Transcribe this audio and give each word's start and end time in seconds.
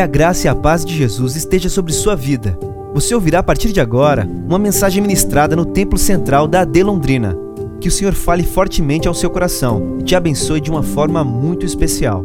Que 0.00 0.04
a 0.04 0.06
graça 0.06 0.46
e 0.46 0.48
a 0.48 0.54
paz 0.54 0.82
de 0.82 0.96
Jesus 0.96 1.36
esteja 1.36 1.68
sobre 1.68 1.92
sua 1.92 2.16
vida. 2.16 2.58
Você 2.94 3.14
ouvirá 3.14 3.40
a 3.40 3.42
partir 3.42 3.70
de 3.70 3.82
agora 3.82 4.24
uma 4.24 4.58
mensagem 4.58 5.02
ministrada 5.02 5.54
no 5.54 5.66
Templo 5.66 5.98
Central 5.98 6.48
da 6.48 6.62
AD 6.62 6.82
Londrina. 6.82 7.36
Que 7.82 7.88
o 7.88 7.90
Senhor 7.90 8.14
fale 8.14 8.42
fortemente 8.42 9.06
ao 9.06 9.12
seu 9.12 9.28
coração 9.28 9.98
e 10.00 10.02
te 10.02 10.16
abençoe 10.16 10.58
de 10.58 10.70
uma 10.70 10.82
forma 10.82 11.22
muito 11.22 11.66
especial. 11.66 12.24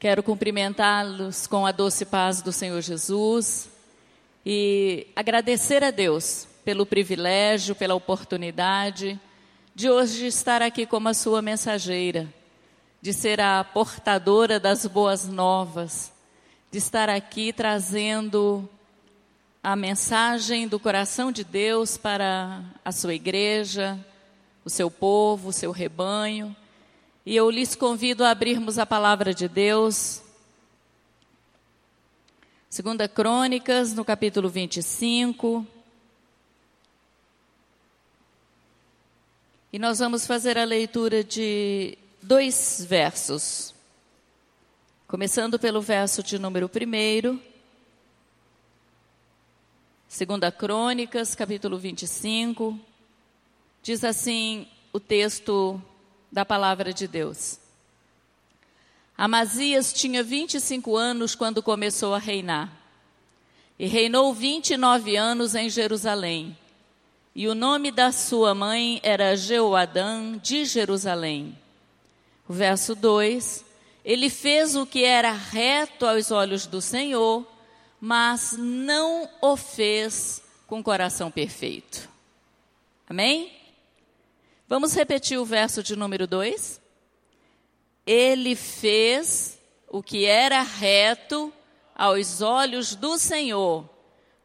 Quero 0.00 0.20
cumprimentá-los 0.24 1.46
com 1.46 1.64
a 1.64 1.70
doce 1.70 2.04
paz 2.04 2.42
do 2.42 2.50
Senhor 2.50 2.80
Jesus 2.80 3.68
e 4.44 5.06
agradecer 5.14 5.84
a 5.84 5.92
Deus 5.92 6.48
pelo 6.64 6.84
privilégio, 6.84 7.76
pela 7.76 7.94
oportunidade 7.94 9.16
de 9.72 9.88
hoje 9.88 10.26
estar 10.26 10.60
aqui 10.60 10.86
como 10.86 11.08
a 11.08 11.14
sua 11.14 11.40
mensageira 11.40 12.41
de 13.02 13.12
ser 13.12 13.40
a 13.40 13.64
portadora 13.64 14.60
das 14.60 14.86
boas 14.86 15.26
novas, 15.26 16.12
de 16.70 16.78
estar 16.78 17.10
aqui 17.10 17.52
trazendo 17.52 18.68
a 19.60 19.74
mensagem 19.74 20.68
do 20.68 20.78
coração 20.78 21.32
de 21.32 21.42
Deus 21.42 21.96
para 21.96 22.62
a 22.84 22.92
sua 22.92 23.12
igreja, 23.12 23.98
o 24.64 24.70
seu 24.70 24.88
povo, 24.88 25.48
o 25.48 25.52
seu 25.52 25.72
rebanho. 25.72 26.54
E 27.26 27.34
eu 27.34 27.50
lhes 27.50 27.74
convido 27.74 28.22
a 28.24 28.30
abrirmos 28.30 28.78
a 28.78 28.86
palavra 28.86 29.34
de 29.34 29.48
Deus. 29.48 30.22
Segunda 32.70 33.08
Crônicas, 33.08 33.94
no 33.94 34.04
capítulo 34.04 34.48
25. 34.48 35.66
E 39.72 39.78
nós 39.78 39.98
vamos 39.98 40.24
fazer 40.24 40.56
a 40.56 40.64
leitura 40.64 41.24
de 41.24 41.98
dois 42.22 42.86
versos. 42.88 43.74
Começando 45.08 45.58
pelo 45.58 45.82
verso 45.82 46.22
de 46.22 46.38
número 46.38 46.70
1. 46.70 47.38
Segunda 50.06 50.52
Crônicas, 50.52 51.34
capítulo 51.34 51.76
25. 51.78 52.78
Diz 53.82 54.04
assim 54.04 54.68
o 54.92 55.00
texto 55.00 55.82
da 56.30 56.44
palavra 56.44 56.92
de 56.92 57.08
Deus. 57.08 57.58
Amazias 59.18 59.92
tinha 59.92 60.22
25 60.22 60.96
anos 60.96 61.34
quando 61.34 61.62
começou 61.62 62.14
a 62.14 62.18
reinar. 62.18 62.72
E 63.78 63.86
reinou 63.86 64.32
29 64.32 65.16
anos 65.16 65.56
em 65.56 65.68
Jerusalém. 65.68 66.56
E 67.34 67.48
o 67.48 67.54
nome 67.54 67.90
da 67.90 68.12
sua 68.12 68.54
mãe 68.54 69.00
era 69.02 69.36
Jeoadã 69.36 70.38
de 70.38 70.64
Jerusalém. 70.64 71.58
O 72.48 72.52
verso 72.52 72.94
2: 72.94 73.64
Ele 74.04 74.28
fez 74.28 74.76
o 74.76 74.86
que 74.86 75.04
era 75.04 75.32
reto 75.32 76.06
aos 76.06 76.30
olhos 76.30 76.66
do 76.66 76.80
Senhor, 76.80 77.46
mas 78.00 78.54
não 78.58 79.28
o 79.40 79.56
fez 79.56 80.42
com 80.66 80.82
coração 80.82 81.30
perfeito. 81.30 82.08
Amém? 83.08 83.52
Vamos 84.66 84.94
repetir 84.94 85.38
o 85.38 85.44
verso 85.44 85.82
de 85.82 85.94
número 85.94 86.26
2? 86.26 86.80
Ele 88.06 88.56
fez 88.56 89.58
o 89.88 90.02
que 90.02 90.24
era 90.24 90.62
reto 90.62 91.52
aos 91.94 92.40
olhos 92.40 92.94
do 92.94 93.18
Senhor, 93.18 93.88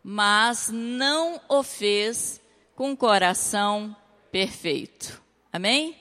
mas 0.03 0.69
não 0.69 1.39
o 1.47 1.63
fez 1.63 2.41
com 2.75 2.95
coração 2.95 3.95
perfeito. 4.31 5.21
Amém? 5.51 5.95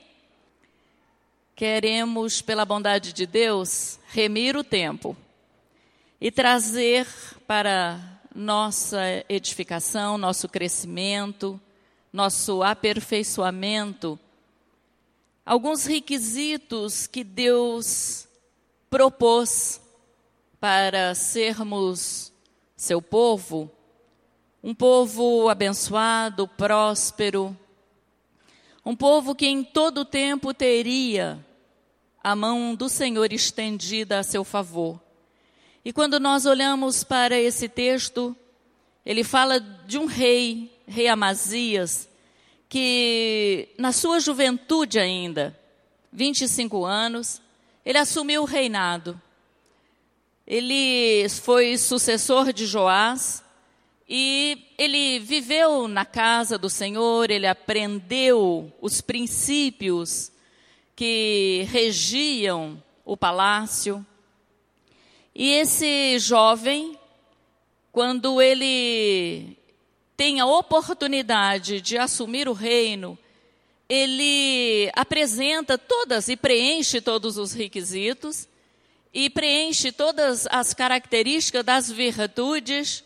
Queremos, 1.57 2.39
pela 2.39 2.63
bondade 2.63 3.11
de 3.11 3.25
Deus, 3.25 3.99
remir 4.09 4.55
o 4.55 4.63
tempo 4.63 5.17
e 6.21 6.29
trazer 6.29 7.07
para 7.47 7.99
nossa 8.35 8.99
edificação, 9.27 10.19
nosso 10.19 10.47
crescimento, 10.47 11.59
nosso 12.13 12.61
aperfeiçoamento, 12.61 14.19
alguns 15.43 15.87
requisitos 15.87 17.07
que 17.07 17.23
Deus 17.23 18.27
propôs 18.87 19.81
para 20.59 21.15
sermos 21.15 22.31
seu 22.75 23.01
povo, 23.01 23.67
um 24.63 24.75
povo 24.75 25.49
abençoado, 25.49 26.47
próspero, 26.47 27.57
um 28.85 28.95
povo 28.95 29.33
que 29.33 29.47
em 29.47 29.63
todo 29.63 30.01
o 30.01 30.05
tempo 30.05 30.53
teria 30.53 31.46
a 32.27 32.35
mão 32.35 32.75
do 32.75 32.89
Senhor 32.89 33.31
estendida 33.31 34.19
a 34.19 34.23
seu 34.23 34.43
favor. 34.43 34.99
E 35.85 35.93
quando 35.93 36.19
nós 36.19 36.45
olhamos 36.45 37.01
para 37.01 37.39
esse 37.39 37.69
texto, 37.69 38.35
ele 39.05 39.23
fala 39.23 39.61
de 39.61 39.97
um 39.97 40.03
rei, 40.03 40.69
rei 40.85 41.07
Amazias, 41.07 42.09
que 42.67 43.69
na 43.77 43.93
sua 43.93 44.19
juventude 44.19 44.99
ainda, 44.99 45.57
25 46.11 46.83
anos, 46.83 47.41
ele 47.85 47.97
assumiu 47.97 48.41
o 48.41 48.45
reinado. 48.45 49.21
Ele 50.45 51.29
foi 51.29 51.77
sucessor 51.77 52.51
de 52.51 52.65
Joás 52.65 53.41
e 54.05 54.65
ele 54.77 55.19
viveu 55.19 55.87
na 55.87 56.03
casa 56.03 56.57
do 56.57 56.69
Senhor, 56.69 57.31
ele 57.31 57.47
aprendeu 57.47 58.69
os 58.81 58.99
princípios 58.99 60.29
que 60.97 61.67
regiam 61.69 62.83
o 63.05 63.15
palácio. 63.15 64.03
E 65.33 65.51
esse 65.51 66.17
jovem, 66.17 66.97
quando 67.91 68.41
ele 68.41 69.55
tem 70.17 70.39
a 70.39 70.47
oportunidade 70.47 71.81
de 71.81 71.99
assumir 71.99 72.49
o 72.49 72.53
reino, 72.53 73.15
ele 73.87 74.91
apresenta 74.95 75.77
todas 75.77 76.29
e 76.29 76.35
preenche 76.35 76.99
todos 76.99 77.37
os 77.37 77.53
requisitos 77.53 78.47
e 79.13 79.29
preenche 79.29 79.91
todas 79.91 80.47
as 80.47 80.73
características 80.73 81.63
das 81.63 81.91
virtudes 81.91 83.03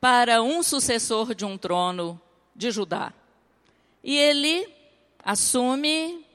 para 0.00 0.42
um 0.42 0.62
sucessor 0.62 1.34
de 1.34 1.44
um 1.44 1.58
trono 1.58 2.18
de 2.56 2.70
Judá. 2.70 3.12
E 4.02 4.16
ele 4.16 4.66
assume 5.22 6.29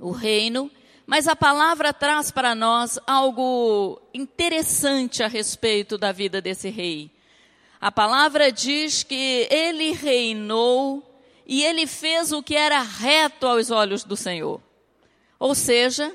o 0.00 0.10
reino, 0.10 0.70
mas 1.06 1.26
a 1.26 1.34
palavra 1.34 1.92
traz 1.92 2.30
para 2.30 2.54
nós 2.54 2.98
algo 3.06 4.00
interessante 4.12 5.22
a 5.22 5.26
respeito 5.28 5.96
da 5.96 6.12
vida 6.12 6.40
desse 6.40 6.68
rei. 6.68 7.10
A 7.80 7.90
palavra 7.90 8.52
diz 8.52 9.02
que 9.02 9.46
ele 9.50 9.92
reinou 9.92 11.02
e 11.46 11.64
ele 11.64 11.86
fez 11.86 12.30
o 12.32 12.42
que 12.42 12.54
era 12.54 12.82
reto 12.82 13.46
aos 13.46 13.70
olhos 13.70 14.04
do 14.04 14.16
Senhor. 14.16 14.60
Ou 15.38 15.54
seja, 15.54 16.14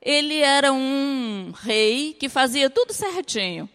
ele 0.00 0.38
era 0.38 0.72
um 0.72 1.52
rei 1.62 2.14
que 2.14 2.28
fazia 2.28 2.70
tudo 2.70 2.92
certinho. 2.92 3.68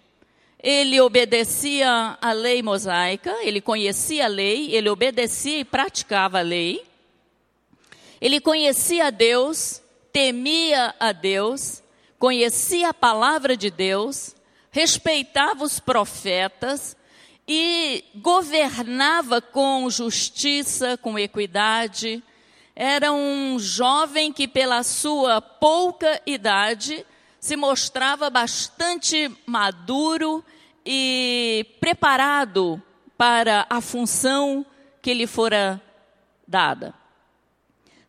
Ele 0.61 0.99
obedecia 1.01 2.17
à 2.21 2.31
lei 2.31 2.63
mosaica, 2.63 3.35
ele 3.41 3.59
conhecia 3.59 4.25
a 4.25 4.27
lei, 4.29 4.73
ele 4.73 4.89
obedecia 4.89 5.59
e 5.59 5.65
praticava 5.65 6.39
a 6.39 6.41
lei. 6.41 6.86
Ele 8.19 8.39
conhecia 8.39 9.07
a 9.07 9.09
Deus, 9.09 9.81
temia 10.11 10.95
a 10.99 11.11
Deus, 11.11 11.83
conhecia 12.17 12.89
a 12.89 12.93
palavra 12.93 13.55
de 13.55 13.69
Deus, 13.69 14.35
respeitava 14.71 15.63
os 15.63 15.79
profetas 15.79 16.97
e 17.47 18.03
governava 18.15 19.39
com 19.39 19.89
justiça, 19.89 20.97
com 20.97 21.17
equidade. 21.17 22.23
Era 22.75 23.11
um 23.11 23.57
jovem 23.59 24.33
que, 24.33 24.47
pela 24.47 24.83
sua 24.83 25.39
pouca 25.39 26.21
idade, 26.25 27.05
se 27.39 27.55
mostrava 27.55 28.29
bastante 28.29 29.31
maduro 29.45 30.43
e 30.85 31.65
preparado 31.79 32.81
para 33.17 33.65
a 33.69 33.81
função 33.81 34.65
que 35.01 35.13
lhe 35.13 35.27
fora 35.27 35.81
dada. 36.47 36.93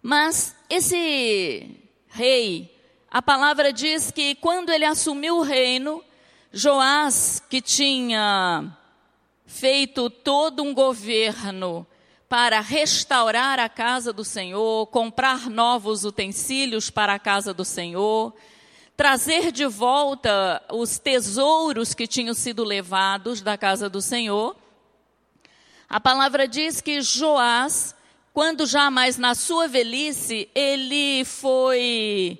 Mas 0.02 0.54
esse 0.70 1.76
rei, 2.08 2.74
a 3.10 3.20
palavra 3.20 3.72
diz 3.72 4.10
que 4.10 4.34
quando 4.36 4.70
ele 4.70 4.84
assumiu 4.84 5.38
o 5.38 5.42
reino, 5.42 6.02
Joás, 6.52 7.42
que 7.48 7.60
tinha 7.60 8.76
feito 9.46 10.08
todo 10.08 10.62
um 10.62 10.72
governo 10.72 11.86
para 12.28 12.60
restaurar 12.60 13.58
a 13.58 13.68
casa 13.68 14.12
do 14.12 14.24
Senhor, 14.24 14.86
comprar 14.88 15.48
novos 15.48 16.04
utensílios 16.04 16.90
para 16.90 17.14
a 17.14 17.18
casa 17.18 17.54
do 17.54 17.64
Senhor, 17.64 18.34
trazer 18.96 19.50
de 19.50 19.66
volta 19.66 20.62
os 20.70 20.98
tesouros 20.98 21.94
que 21.94 22.06
tinham 22.06 22.34
sido 22.34 22.64
levados 22.64 23.40
da 23.40 23.56
casa 23.56 23.88
do 23.88 24.02
Senhor. 24.02 24.56
A 25.88 25.98
palavra 25.98 26.46
diz 26.46 26.80
que 26.80 27.00
Joás 27.00 27.94
quando 28.38 28.66
já 28.66 28.88
mais 28.88 29.18
na 29.18 29.34
sua 29.34 29.66
velhice 29.66 30.48
ele 30.54 31.24
foi 31.24 32.38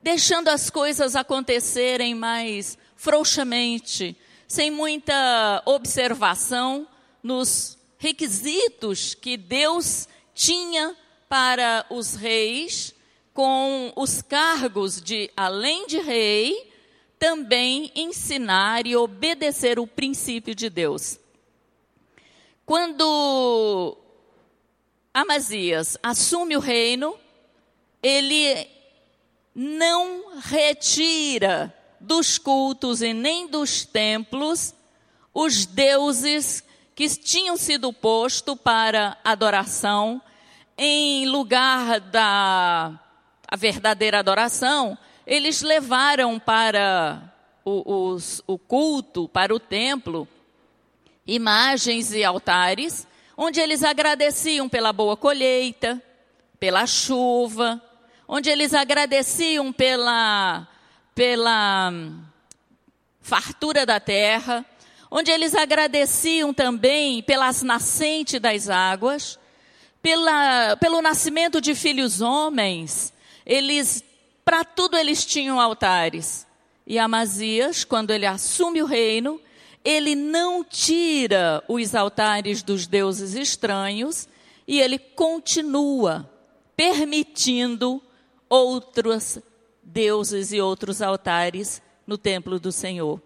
deixando 0.00 0.46
as 0.46 0.70
coisas 0.70 1.16
acontecerem 1.16 2.14
mais 2.14 2.78
frouxamente, 2.94 4.16
sem 4.46 4.70
muita 4.70 5.60
observação 5.66 6.86
nos 7.20 7.76
requisitos 7.98 9.12
que 9.12 9.36
Deus 9.36 10.06
tinha 10.32 10.96
para 11.28 11.84
os 11.90 12.14
reis, 12.14 12.94
com 13.32 13.92
os 13.96 14.22
cargos 14.22 15.02
de, 15.02 15.28
além 15.36 15.88
de 15.88 15.98
rei, 15.98 16.72
também 17.18 17.90
ensinar 17.96 18.86
e 18.86 18.94
obedecer 18.94 19.80
o 19.80 19.86
princípio 19.88 20.54
de 20.54 20.70
Deus. 20.70 21.18
Quando 22.64 23.98
Amazias 25.14 25.96
assume 26.02 26.56
o 26.56 26.60
reino, 26.60 27.14
ele 28.02 28.68
não 29.54 30.38
retira 30.40 31.72
dos 32.00 32.36
cultos 32.36 33.00
e 33.00 33.12
nem 33.14 33.46
dos 33.46 33.84
templos 33.84 34.74
os 35.32 35.66
deuses 35.66 36.64
que 36.96 37.08
tinham 37.08 37.56
sido 37.56 37.92
postos 37.92 38.56
para 38.56 39.16
adoração. 39.22 40.20
Em 40.76 41.28
lugar 41.28 42.00
da 42.00 42.98
verdadeira 43.56 44.18
adoração, 44.18 44.98
eles 45.24 45.62
levaram 45.62 46.40
para 46.40 47.32
o, 47.64 48.18
o 48.48 48.58
culto, 48.58 49.28
para 49.28 49.54
o 49.54 49.60
templo, 49.60 50.26
imagens 51.24 52.12
e 52.12 52.24
altares, 52.24 53.06
onde 53.36 53.60
eles 53.60 53.82
agradeciam 53.82 54.68
pela 54.68 54.92
boa 54.92 55.16
colheita, 55.16 56.02
pela 56.58 56.86
chuva, 56.86 57.82
onde 58.26 58.48
eles 58.48 58.72
agradeciam 58.72 59.72
pela, 59.72 60.66
pela 61.14 61.90
hum, 61.92 62.22
fartura 63.20 63.84
da 63.84 64.00
terra, 64.00 64.64
onde 65.10 65.30
eles 65.30 65.54
agradeciam 65.54 66.52
também 66.52 67.22
pelas 67.22 67.62
nascentes 67.62 68.40
das 68.40 68.68
águas, 68.68 69.38
pela, 70.02 70.76
pelo 70.76 71.00
nascimento 71.00 71.60
de 71.60 71.74
filhos 71.74 72.20
homens, 72.20 73.12
eles, 73.46 74.04
para 74.44 74.64
tudo 74.64 74.96
eles 74.96 75.24
tinham 75.24 75.60
altares. 75.60 76.46
E 76.86 76.98
Amazias, 76.98 77.84
quando 77.84 78.10
ele 78.10 78.26
assume 78.26 78.82
o 78.82 78.86
reino, 78.86 79.40
ele 79.84 80.14
não 80.14 80.64
tira 80.64 81.62
os 81.68 81.94
altares 81.94 82.62
dos 82.62 82.86
deuses 82.86 83.34
estranhos 83.34 84.26
e 84.66 84.80
ele 84.80 84.98
continua 84.98 86.28
permitindo 86.74 88.02
outros 88.48 89.38
deuses 89.82 90.52
e 90.52 90.60
outros 90.60 91.02
altares 91.02 91.82
no 92.06 92.16
templo 92.16 92.58
do 92.58 92.72
Senhor. 92.72 93.20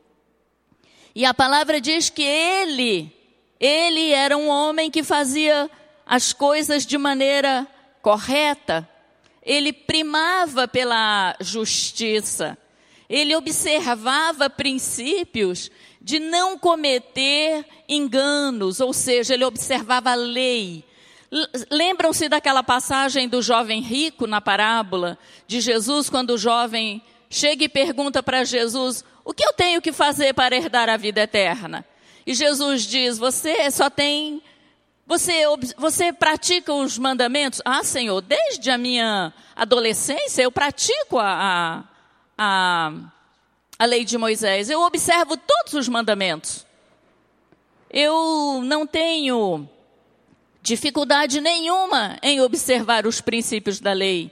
E 1.15 1.25
a 1.25 1.33
palavra 1.33 1.81
diz 1.81 2.11
que 2.11 2.23
ele, 2.23 3.13
ele 3.61 4.11
era 4.11 4.37
um 4.37 4.49
homem 4.49 4.91
que 4.91 5.03
fazia 5.03 5.71
as 6.05 6.33
coisas 6.33 6.85
de 6.85 6.99
maneira 6.99 7.67
correta. 8.03 8.89
Ele 9.43 9.73
primava 9.73 10.67
pela 10.67 11.37
justiça. 11.41 12.59
Ele 13.09 13.35
observava 13.35 14.51
princípios 14.51 15.71
de 16.09 16.19
não 16.19 16.59
cometer 16.59 17.67
enganos, 17.87 18.81
ou 18.81 18.95
seja, 18.95 19.35
ele 19.35 19.45
observava 19.45 20.13
a 20.13 20.15
lei. 20.15 20.83
Lembram-se 21.71 22.31
daquela 22.31 22.63
passagem 22.63 23.29
do 23.29 23.43
jovem 23.43 23.83
rico 23.83 24.27
na 24.27 24.41
parábola 24.41 25.19
de 25.47 25.61
Jesus, 25.61 26.09
quando 26.09 26.31
o 26.31 26.39
jovem 26.39 27.03
chega 27.29 27.65
e 27.65 27.69
pergunta 27.69 28.23
para 28.23 28.43
Jesus: 28.43 29.05
O 29.23 29.35
que 29.35 29.45
eu 29.45 29.53
tenho 29.53 29.83
que 29.83 29.93
fazer 29.93 30.33
para 30.33 30.57
herdar 30.57 30.89
a 30.89 30.97
vida 30.97 31.21
eterna? 31.21 31.85
E 32.27 32.33
Jesus 32.33 32.85
diz: 32.85 33.19
Você 33.19 33.71
só 33.71 33.91
tem 33.91 34.43
você, 35.07 35.43
você 35.77 36.11
pratica 36.11 36.73
os 36.73 36.97
mandamentos? 36.97 37.61
Ah, 37.67 37.85
Senhor, 37.85 38.23
desde 38.23 38.71
a 38.71 38.79
minha 38.79 39.31
adolescência 39.55 40.41
eu 40.41 40.51
pratico 40.51 41.19
a, 41.19 41.29
a, 41.29 41.85
a 42.39 42.93
lei 43.85 44.05
de 44.05 44.19
Moisés. 44.19 44.69
Eu 44.69 44.83
observo 44.83 45.37
todos 45.37 45.75
os 45.75 45.89
mandamentos. 45.89 46.67
Eu 47.91 48.61
não 48.65 48.87
tenho 48.87 49.69
dificuldade 50.61 51.41
nenhuma 51.41 52.19
em 52.23 52.41
observar 52.41 53.07
os 53.07 53.21
princípios 53.21 53.81
da 53.81 53.93
lei. 53.93 54.31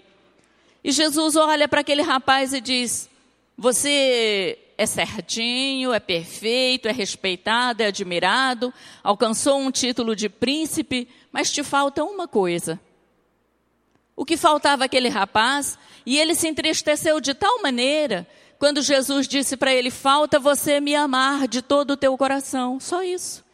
E 0.85 0.93
Jesus 0.93 1.37
olha 1.37 1.67
para 1.67 1.81
aquele 1.81 2.03
rapaz 2.03 2.53
e 2.53 2.61
diz: 2.61 3.09
Você 3.57 4.59
é 4.77 4.87
certinho, 4.87 5.93
é 5.93 6.01
perfeito, 6.01 6.89
é 6.89 6.93
respeitado, 6.93 7.83
é 7.83 7.87
admirado, 7.87 8.73
alcançou 9.03 9.59
um 9.59 9.71
título 9.71 10.15
de 10.15 10.29
príncipe, 10.29 11.09
mas 11.33 11.51
te 11.51 11.63
falta 11.63 12.05
uma 12.05 12.29
coisa. 12.29 12.79
O 14.15 14.25
que 14.25 14.37
faltava 14.37 14.85
aquele 14.85 15.09
rapaz, 15.09 15.79
e 16.05 16.19
ele 16.19 16.35
se 16.35 16.49
entristeceu 16.49 17.21
de 17.21 17.35
tal 17.35 17.63
maneira, 17.63 18.27
quando 18.59 18.83
Jesus 18.83 19.29
disse 19.29 19.57
para 19.57 19.75
ele: 19.75 19.91
Falta 19.91 20.39
você 20.39 20.81
me 20.81 20.95
amar 20.95 21.47
de 21.47 21.63
todo 21.63 21.93
o 21.93 21.97
teu 21.97 22.17
coração. 22.17 22.81
Só 22.81 23.03
isso. 23.03 23.45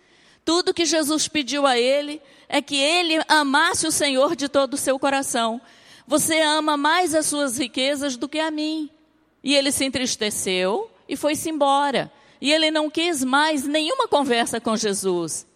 Tudo 0.45 0.75
que 0.75 0.85
Jesus 0.85 1.29
pediu 1.29 1.67
a 1.67 1.79
ele 1.79 2.21
é 2.49 2.61
que 2.61 2.77
ele 2.77 3.21
amasse 3.29 3.87
o 3.87 3.93
Senhor 3.93 4.35
de 4.37 4.49
todo 4.49 4.75
o 4.75 4.79
seu 4.79 4.99
coração. 4.99 5.61
Você 6.07 6.41
ama 6.41 6.77
mais 6.77 7.15
as 7.15 7.27
suas 7.27 7.57
riquezas 7.59 8.17
do 8.17 8.29
que 8.29 8.39
a 8.39 8.51
mim. 8.51 8.91
E 9.43 9.55
ele 9.55 9.73
se 9.73 9.85
entristeceu, 9.85 10.91
e 11.09 11.17
foi-se 11.17 11.51
embora. 11.51 12.13
E 12.41 12.53
ele 12.53 12.71
não 12.71 12.91
quis 12.91 13.25
mais 13.25 13.65
nenhuma 13.65 14.07
conversa 14.09 14.61
com 14.61 14.77
Jesus. 14.77 15.47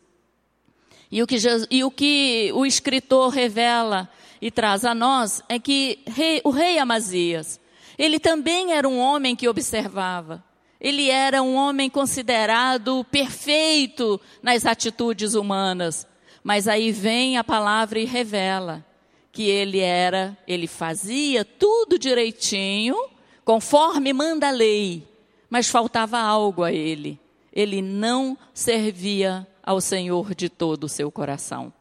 E 1.11 1.23
o 1.23 1.27
que, 1.27 1.37
e 1.71 1.85
o, 1.85 1.91
que 1.91 2.51
o 2.55 2.67
escritor 2.67 3.31
revela 3.31 4.09
e 4.41 4.51
traz 4.51 4.85
a 4.85 4.95
nós 4.95 5.43
é 5.49 5.59
que 5.59 6.01
rei, 6.07 6.41
o 6.45 6.51
rei 6.51 6.79
Amazias, 6.79 7.61
ele 7.99 8.19
também 8.19 8.73
era 8.73 8.89
um 8.89 8.99
homem 8.99 9.35
que 9.35 9.49
observava. 9.49 10.45
Ele 10.81 11.11
era 11.11 11.43
um 11.43 11.55
homem 11.55 11.89
considerado 11.89 13.05
perfeito 13.11 14.21
nas 14.43 14.67
atitudes 14.67 15.35
humanas. 15.35 16.07
Mas 16.45 16.69
aí 16.69 16.93
vem 16.93 17.39
a 17.39 17.45
palavra 17.45 17.99
e 17.99 18.05
revela 18.05 18.85
que 19.33 19.49
ele 19.49 19.81
era, 19.81 20.37
ele 20.47 20.67
fazia 20.67 21.45
tudo 21.45 21.99
direitinho, 21.99 22.97
conforme 23.45 24.13
manda 24.13 24.49
a 24.49 24.51
lei 24.51 25.07
mas 25.49 25.69
faltava 25.69 26.19
algo 26.19 26.63
a 26.63 26.73
ele. 26.73 27.19
Ele 27.53 27.81
não 27.81 28.37
servia 28.53 29.47
ao 29.63 29.81
Senhor 29.81 30.35
de 30.35 30.49
todo 30.49 30.85
o 30.85 30.89
seu 30.89 31.11
coração. 31.11 31.73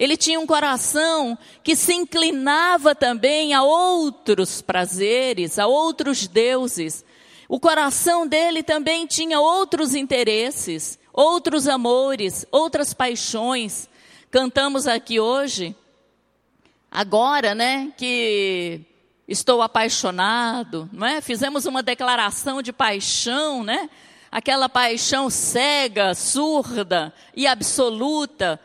Ele 0.00 0.16
tinha 0.16 0.40
um 0.40 0.46
coração 0.46 1.36
que 1.62 1.76
se 1.76 1.92
inclinava 1.92 2.94
também 2.94 3.52
a 3.52 3.62
outros 3.62 4.62
prazeres, 4.62 5.58
a 5.58 5.66
outros 5.66 6.26
deuses. 6.26 7.04
O 7.46 7.60
coração 7.60 8.26
dele 8.26 8.62
também 8.62 9.06
tinha 9.06 9.38
outros 9.38 9.94
interesses, 9.94 10.98
outros 11.12 11.68
amores, 11.68 12.46
outras 12.50 12.94
paixões. 12.94 13.90
Cantamos 14.30 14.86
aqui 14.86 15.20
hoje, 15.20 15.76
agora, 16.90 17.54
né, 17.54 17.92
que 17.94 18.80
estou 19.28 19.60
apaixonado, 19.60 20.88
não 20.94 21.06
é? 21.06 21.20
Fizemos 21.20 21.66
uma 21.66 21.82
declaração 21.82 22.62
de 22.62 22.72
paixão, 22.72 23.62
né? 23.62 23.90
Aquela 24.32 24.66
paixão 24.66 25.28
cega, 25.28 26.14
surda 26.14 27.12
e 27.36 27.46
absoluta. 27.46 28.58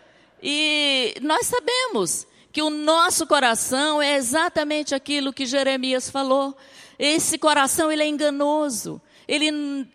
E 0.48 1.16
nós 1.24 1.48
sabemos 1.48 2.28
que 2.52 2.62
o 2.62 2.70
nosso 2.70 3.25
coração 3.25 4.00
é 4.00 4.16
exatamente 4.16 4.94
aquilo 4.94 5.34
que 5.34 5.44
Jeremias 5.44 6.08
falou. 6.08 6.56
Esse 7.00 7.40
coração 7.40 7.92
ele 7.92 8.04
é 8.04 8.08
enganoso, 8.08 9.02
ele 9.28 9.50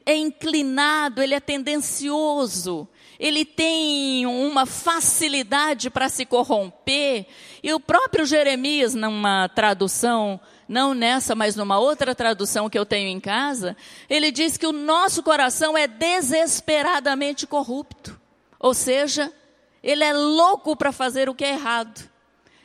é 0.04 0.16
inclinado, 0.16 1.22
ele 1.22 1.34
é 1.34 1.40
tendencioso, 1.40 2.88
ele 3.16 3.44
tem 3.44 4.26
uma 4.26 4.66
facilidade 4.66 5.88
para 5.88 6.08
se 6.08 6.26
corromper. 6.26 7.26
E 7.62 7.72
o 7.72 7.78
próprio 7.78 8.26
Jeremias, 8.26 8.92
numa 8.92 9.48
tradução 9.50 10.40
não 10.68 10.94
nessa, 10.94 11.36
mas 11.36 11.54
numa 11.54 11.78
outra 11.78 12.12
tradução 12.12 12.68
que 12.68 12.78
eu 12.78 12.84
tenho 12.84 13.08
em 13.08 13.20
casa, 13.20 13.76
ele 14.08 14.32
diz 14.32 14.56
que 14.56 14.66
o 14.66 14.72
nosso 14.72 15.22
coração 15.22 15.78
é 15.78 15.86
desesperadamente 15.86 17.46
corrupto. 17.46 18.20
Ou 18.58 18.74
seja, 18.74 19.32
ele 19.82 20.04
é 20.04 20.12
louco 20.12 20.76
para 20.76 20.92
fazer 20.92 21.28
o 21.28 21.34
que 21.34 21.44
é 21.44 21.52
errado. 21.52 22.08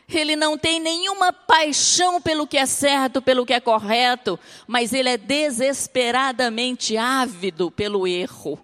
Ele 0.07 0.35
não 0.35 0.57
tem 0.57 0.79
nenhuma 0.79 1.33
paixão 1.33 2.21
pelo 2.21 2.45
que 2.45 2.57
é 2.57 2.65
certo, 2.65 3.21
pelo 3.21 3.45
que 3.45 3.53
é 3.53 3.59
correto, 3.59 4.39
mas 4.67 4.93
ele 4.93 5.09
é 5.09 5.17
desesperadamente 5.17 6.95
ávido 6.95 7.71
pelo 7.71 8.07
erro, 8.07 8.59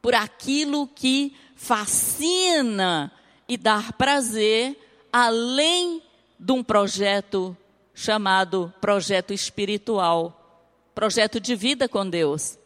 por 0.00 0.14
aquilo 0.14 0.86
que 0.86 1.34
fascina 1.56 3.10
e 3.48 3.56
dá 3.56 3.82
prazer, 3.96 4.78
além 5.12 6.00
de 6.38 6.52
um 6.52 6.62
projeto 6.62 7.56
chamado 7.92 8.72
projeto 8.80 9.32
espiritual, 9.32 10.62
projeto 10.94 11.40
de 11.40 11.56
vida 11.56 11.88
com 11.88 12.08
Deus. 12.08 12.56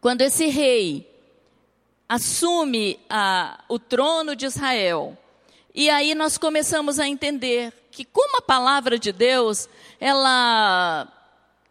Quando 0.00 0.22
esse 0.22 0.46
rei 0.46 1.15
assume 2.08 2.98
o 3.68 3.78
trono 3.78 4.36
de 4.36 4.46
Israel, 4.46 5.16
e 5.74 5.90
aí 5.90 6.14
nós 6.14 6.38
começamos 6.38 6.98
a 6.98 7.06
entender 7.06 7.72
que 7.90 8.04
como 8.04 8.38
a 8.38 8.42
palavra 8.42 8.98
de 8.98 9.12
Deus, 9.12 9.68
ela 10.00 11.06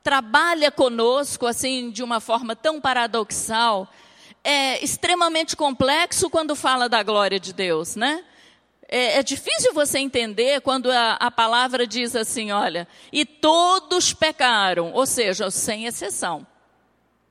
trabalha 0.04 0.70
conosco 0.72 1.48
assim 1.48 1.90
de 1.90 2.04
uma 2.04 2.20
forma 2.20 2.56
tão 2.56 2.80
paradoxal, 2.80 3.90
é 4.44 4.84
extremamente 4.84 5.56
complexo 5.56 6.30
quando 6.30 6.56
fala 6.56 6.88
da 6.88 7.02
glória 7.02 7.40
de 7.40 7.52
Deus, 7.52 7.96
né? 7.96 8.24
É, 8.88 9.18
é 9.18 9.24
difícil 9.24 9.74
você 9.74 9.98
entender 9.98 10.62
quando 10.62 10.92
a, 10.92 11.14
a 11.14 11.32
palavra 11.32 11.88
diz 11.88 12.16
assim, 12.16 12.52
olha, 12.52 12.88
e 13.12 13.26
todos 13.26 14.14
pecaram, 14.14 14.92
ou 14.94 15.08
seja, 15.08 15.50
sem 15.50 15.88
exceção. 15.88 16.46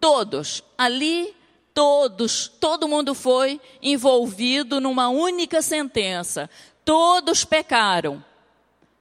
Todos. 0.00 0.64
Ali, 0.76 1.34
todos, 1.74 2.46
todo 2.46 2.88
mundo 2.88 3.14
foi 3.14 3.60
envolvido 3.82 4.80
numa 4.80 5.08
única 5.08 5.60
sentença. 5.60 6.48
Todos 6.84 7.44
pecaram. 7.44 8.24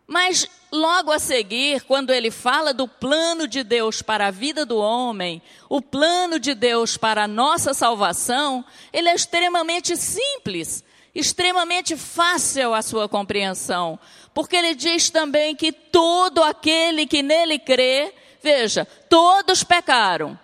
Mas 0.08 0.50
logo 0.72 1.12
a 1.12 1.20
seguir, 1.20 1.84
quando 1.84 2.12
ele 2.12 2.32
fala 2.32 2.74
do 2.74 2.88
plano 2.88 3.48
de 3.48 3.64
Deus 3.64 4.02
para 4.02 4.28
a 4.28 4.32
vida 4.32 4.66
do 4.66 4.78
homem, 4.78 5.42
o 5.70 5.82
plano 5.82 6.40
de 6.40 6.56
Deus 6.56 6.98
para 6.98 7.24
a 7.24 7.28
nossa 7.28 7.74
salvação, 7.74 8.66
ele 8.92 9.08
é 9.08 9.16
extremamente 9.16 9.96
simples, 9.96 10.84
extremamente 11.14 11.96
fácil 11.96 12.74
a 12.74 12.82
sua 12.82 13.08
compreensão, 13.08 14.00
porque 14.34 14.56
ele 14.56 14.74
diz 14.74 15.10
também 15.10 15.56
que 15.56 15.72
todo 15.72 16.44
aquele 16.44 17.06
que 17.06 17.22
nele 17.22 17.60
crê, 17.60 18.14
veja, 18.42 18.86
todos 19.08 19.64
pecaram. 19.64 20.38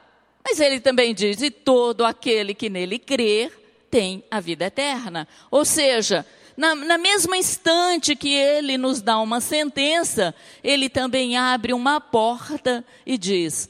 Mas 0.50 0.60
ele 0.60 0.80
também 0.80 1.14
diz: 1.14 1.42
e 1.44 1.52
todo 1.52 2.04
aquele 2.04 2.56
que 2.56 2.72
nele 2.72 2.98
crer 2.98 3.86
tem 3.92 4.24
a 4.32 4.40
vida 4.40 4.66
eterna. 4.66 5.28
Ou 5.52 5.64
seja, 5.64 6.26
na, 6.58 6.74
na 6.74 6.98
mesma 6.98 7.38
instante 7.38 8.16
que 8.16 8.34
ele 8.34 8.76
nos 8.76 9.00
dá 9.00 9.20
uma 9.20 9.40
sentença, 9.40 10.34
ele 10.64 10.90
também 10.90 11.38
abre 11.38 11.72
uma 11.72 12.02
porta 12.02 12.84
e 13.06 13.16
diz: 13.16 13.70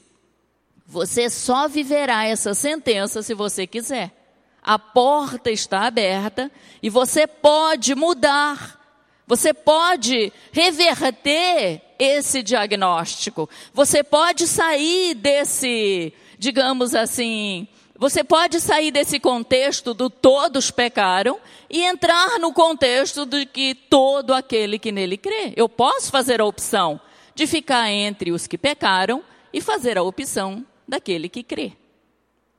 Você 0.86 1.28
só 1.28 1.68
viverá 1.68 2.24
essa 2.24 2.54
sentença 2.54 3.22
se 3.22 3.34
você 3.34 3.66
quiser. 3.66 4.16
A 4.62 4.78
porta 4.78 5.50
está 5.50 5.86
aberta 5.86 6.50
e 6.82 6.88
você 6.88 7.26
pode 7.26 7.94
mudar. 7.94 8.78
Você 9.26 9.52
pode 9.52 10.32
reverter 10.50 11.82
esse 11.98 12.42
diagnóstico. 12.42 13.48
Você 13.72 14.02
pode 14.02 14.48
sair 14.48 15.14
desse, 15.14 16.12
digamos 16.40 16.94
assim, 16.94 17.68
você 17.98 18.24
pode 18.24 18.62
sair 18.62 18.90
desse 18.90 19.20
contexto 19.20 19.92
do 19.92 20.08
todos 20.08 20.70
pecaram 20.70 21.38
e 21.68 21.82
entrar 21.84 22.38
no 22.38 22.50
contexto 22.50 23.26
de 23.26 23.44
que 23.44 23.74
todo 23.74 24.32
aquele 24.32 24.78
que 24.78 24.90
nele 24.90 25.18
crê. 25.18 25.52
Eu 25.54 25.68
posso 25.68 26.10
fazer 26.10 26.40
a 26.40 26.46
opção 26.46 26.98
de 27.34 27.46
ficar 27.46 27.90
entre 27.90 28.32
os 28.32 28.46
que 28.46 28.56
pecaram 28.56 29.22
e 29.52 29.60
fazer 29.60 29.98
a 29.98 30.02
opção 30.02 30.64
daquele 30.88 31.28
que 31.28 31.42
crê. 31.42 31.74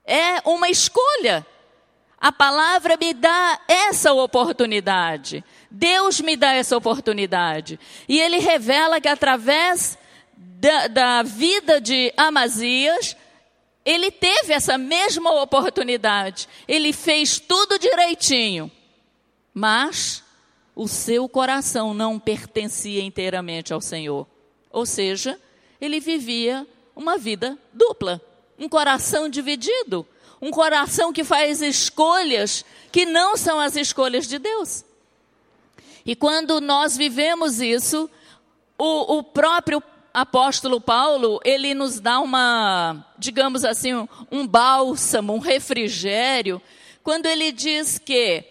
É 0.06 0.48
uma 0.48 0.70
escolha. 0.70 1.44
A 2.20 2.32
palavra 2.32 2.96
me 2.98 3.16
dá 3.16 3.62
essa 3.68 4.14
oportunidade. 4.14 5.44
Deus 5.72 6.22
me 6.22 6.36
dá 6.36 6.54
essa 6.54 6.78
oportunidade. 6.78 7.80
E 8.08 8.20
ele 8.20 8.38
revela 8.38 9.02
que 9.02 9.08
através 9.08 9.98
da, 10.38 10.88
da 10.88 11.24
vida 11.24 11.82
de 11.82 12.14
Amazias, 12.16 13.18
ele 13.84 14.12
teve 14.12 14.54
essa 14.54 14.78
mesma 14.78 15.42
oportunidade. 15.42 16.48
Ele 16.68 16.94
fez 16.94 17.40
tudo 17.40 17.80
direitinho. 17.80 18.72
Mas 19.54 20.24
o 20.76 20.88
seu 20.88 21.28
coração 21.28 21.94
não 21.94 22.20
pertencia 22.20 23.02
inteiramente 23.02 23.74
ao 23.74 23.82
Senhor. 23.82 24.28
Ou 24.72 24.86
seja, 24.86 25.40
ele 25.80 26.00
vivia 26.00 26.66
uma 26.96 27.18
vida 27.18 27.58
dupla. 27.74 28.22
Um 28.58 28.70
coração 28.70 29.28
dividido. 29.28 30.08
Um 30.40 30.52
coração 30.52 31.12
que 31.12 31.24
faz 31.24 31.62
escolhas 31.62 32.64
que 32.92 33.06
não 33.06 33.36
são 33.36 33.60
as 33.60 33.76
escolhas 33.76 34.28
de 34.28 34.38
Deus. 34.38 34.84
E 36.06 36.16
quando 36.16 36.62
nós 36.62 36.96
vivemos 36.98 37.62
isso, 37.62 38.10
o, 38.78 39.18
o 39.18 39.24
próprio 39.24 39.82
apóstolo 40.14 40.82
Paulo, 40.82 41.40
ele 41.44 41.74
nos 41.74 42.00
dá 42.00 42.20
uma, 42.20 43.06
digamos 43.18 43.64
assim, 43.64 44.08
um 44.32 44.46
bálsamo, 44.46 45.34
um 45.34 45.40
refrigério, 45.40 46.62
quando 47.04 47.26
ele 47.26 47.52
diz 47.52 47.98
que 47.98 48.46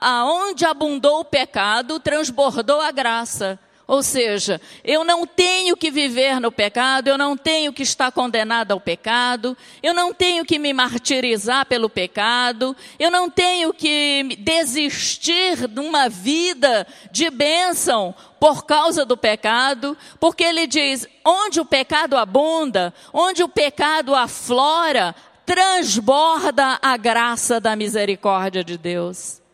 aonde 0.00 0.64
abundou 0.64 1.20
o 1.20 1.24
pecado, 1.24 2.00
transbordou 2.00 2.80
a 2.80 2.90
graça. 2.90 3.58
Ou 3.88 4.02
seja, 4.02 4.60
eu 4.82 5.04
não 5.04 5.24
tenho 5.24 5.76
que 5.76 5.92
viver 5.92 6.40
no 6.40 6.50
pecado, 6.50 7.06
eu 7.06 7.16
não 7.16 7.36
tenho 7.36 7.72
que 7.72 7.84
estar 7.84 8.10
condenado 8.10 8.72
ao 8.72 8.80
pecado, 8.80 9.56
eu 9.80 9.94
não 9.94 10.12
tenho 10.12 10.44
que 10.44 10.58
me 10.58 10.72
martirizar 10.72 11.64
pelo 11.66 11.88
pecado, 11.88 12.76
eu 12.98 13.12
não 13.12 13.30
tenho 13.30 13.72
que 13.72 14.36
desistir 14.40 15.68
de 15.68 15.78
uma 15.78 16.08
vida 16.08 16.84
de 17.12 17.30
bênção 17.30 18.12
por 18.40 18.66
causa 18.66 19.04
do 19.04 19.16
pecado, 19.16 19.96
porque 20.18 20.42
ele 20.42 20.66
diz: 20.66 21.06
onde 21.24 21.60
o 21.60 21.64
pecado 21.64 22.16
abunda, 22.16 22.92
onde 23.12 23.44
o 23.44 23.48
pecado 23.48 24.16
aflora, 24.16 25.14
transborda 25.44 26.76
a 26.82 26.96
graça 26.96 27.60
da 27.60 27.76
misericórdia 27.76 28.64
de 28.64 28.76
Deus. 28.76 29.45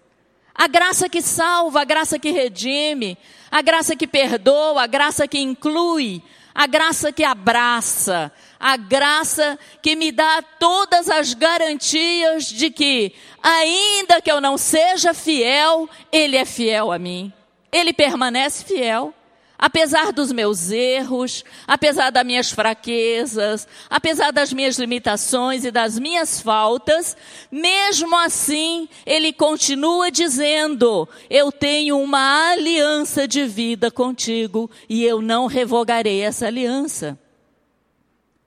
A 0.54 0.66
graça 0.68 1.08
que 1.08 1.22
salva, 1.22 1.80
a 1.80 1.84
graça 1.84 2.18
que 2.18 2.30
redime, 2.30 3.16
a 3.50 3.62
graça 3.62 3.96
que 3.96 4.06
perdoa, 4.06 4.82
a 4.82 4.86
graça 4.86 5.26
que 5.26 5.38
inclui, 5.38 6.22
a 6.54 6.66
graça 6.66 7.10
que 7.10 7.24
abraça, 7.24 8.30
a 8.60 8.76
graça 8.76 9.58
que 9.80 9.96
me 9.96 10.12
dá 10.12 10.42
todas 10.58 11.08
as 11.08 11.34
garantias 11.34 12.46
de 12.46 12.70
que, 12.70 13.14
ainda 13.42 14.20
que 14.20 14.30
eu 14.30 14.40
não 14.40 14.58
seja 14.58 15.14
fiel, 15.14 15.88
Ele 16.10 16.36
é 16.36 16.44
fiel 16.44 16.92
a 16.92 16.98
mim. 16.98 17.32
Ele 17.72 17.92
permanece 17.92 18.64
fiel 18.64 19.14
apesar 19.62 20.12
dos 20.12 20.32
meus 20.32 20.72
erros, 20.72 21.44
apesar 21.68 22.10
das 22.10 22.26
minhas 22.26 22.50
fraquezas, 22.50 23.68
apesar 23.88 24.32
das 24.32 24.52
minhas 24.52 24.76
limitações 24.76 25.64
e 25.64 25.70
das 25.70 26.00
minhas 26.00 26.40
faltas, 26.40 27.16
mesmo 27.48 28.16
assim, 28.16 28.88
ele 29.06 29.32
continua 29.32 30.10
dizendo: 30.10 31.08
Eu 31.30 31.52
tenho 31.52 31.96
uma 32.00 32.50
aliança 32.50 33.28
de 33.28 33.46
vida 33.46 33.88
contigo 33.88 34.68
e 34.88 35.04
eu 35.04 35.22
não 35.22 35.46
revogarei 35.46 36.22
essa 36.22 36.48
aliança. 36.48 37.16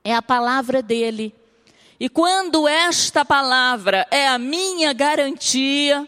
É 0.04 0.14
a 0.14 0.22
palavra 0.22 0.82
dele. 0.82 1.34
E 1.98 2.10
quando 2.10 2.68
esta 2.68 3.24
palavra 3.24 4.06
é 4.12 4.28
a 4.28 4.38
minha 4.38 4.92
garantia, 4.92 6.06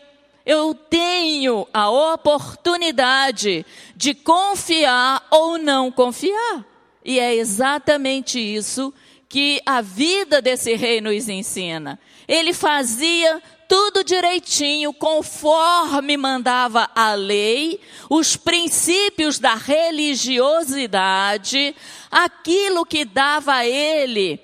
eu 0.48 0.74
tenho 0.74 1.68
a 1.74 1.90
oportunidade 1.90 3.66
de 3.94 4.16
confiar 4.16 5.28
ou 5.30 5.58
não 5.58 5.92
confiar. 5.92 6.66
E 7.04 7.20
é 7.20 7.36
exatamente 7.36 8.40
isso 8.40 8.94
que 9.28 9.60
a 9.66 9.82
vida 9.82 10.42
desse 10.42 10.74
rei 10.74 11.02
nos 11.02 11.28
ensina. 11.28 12.00
Ele 12.26 12.54
fazia 12.54 13.44
tudo 13.68 14.06
direitinho, 14.06 14.94
conforme 14.94 16.16
mandava 16.16 16.90
a 16.96 17.14
lei, 17.14 17.82
os 18.10 18.38
princípios 18.38 19.40
da 19.40 19.56
religiosidade, 19.56 21.76
aquilo 22.10 22.86
que 22.86 23.04
dava 23.04 23.56
a 23.56 23.68
ele 23.68 24.40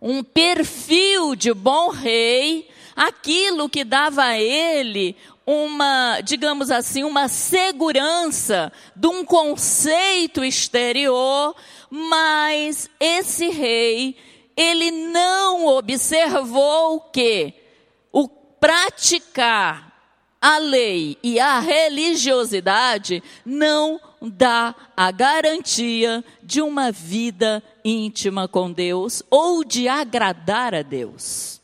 um 0.00 0.22
perfil 0.22 1.34
de 1.34 1.52
bom 1.54 1.88
rei, 1.88 2.68
aquilo 2.96 3.68
que 3.68 3.84
dava 3.84 4.22
a 4.22 4.38
ele 4.40 5.14
uma, 5.46 6.20
digamos 6.22 6.70
assim, 6.72 7.04
uma 7.04 7.28
segurança 7.28 8.72
de 8.96 9.06
um 9.06 9.24
conceito 9.24 10.42
exterior, 10.42 11.54
mas 11.88 12.90
esse 12.98 13.48
rei, 13.50 14.16
ele 14.56 14.90
não 14.90 15.66
observou 15.66 17.00
que 17.00 17.54
o 18.10 18.28
praticar 18.28 19.86
a 20.40 20.58
lei 20.58 21.16
e 21.22 21.38
a 21.38 21.60
religiosidade 21.60 23.22
não 23.44 24.00
dá 24.20 24.74
a 24.96 25.10
garantia 25.10 26.24
de 26.42 26.60
uma 26.60 26.90
vida 26.90 27.62
íntima 27.84 28.48
com 28.48 28.72
Deus 28.72 29.22
ou 29.30 29.62
de 29.62 29.88
agradar 29.88 30.74
a 30.74 30.82
Deus. 30.82 31.55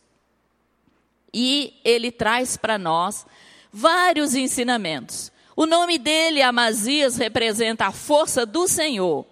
E 1.32 1.80
ele 1.84 2.10
traz 2.10 2.56
para 2.56 2.78
nós 2.78 3.26
vários 3.72 4.34
ensinamentos. 4.34 5.32
O 5.56 5.66
nome 5.66 5.98
dele, 5.98 6.42
Amazias, 6.42 7.16
representa 7.16 7.86
a 7.86 7.92
força 7.92 8.44
do 8.44 8.66
Senhor. 8.66 9.26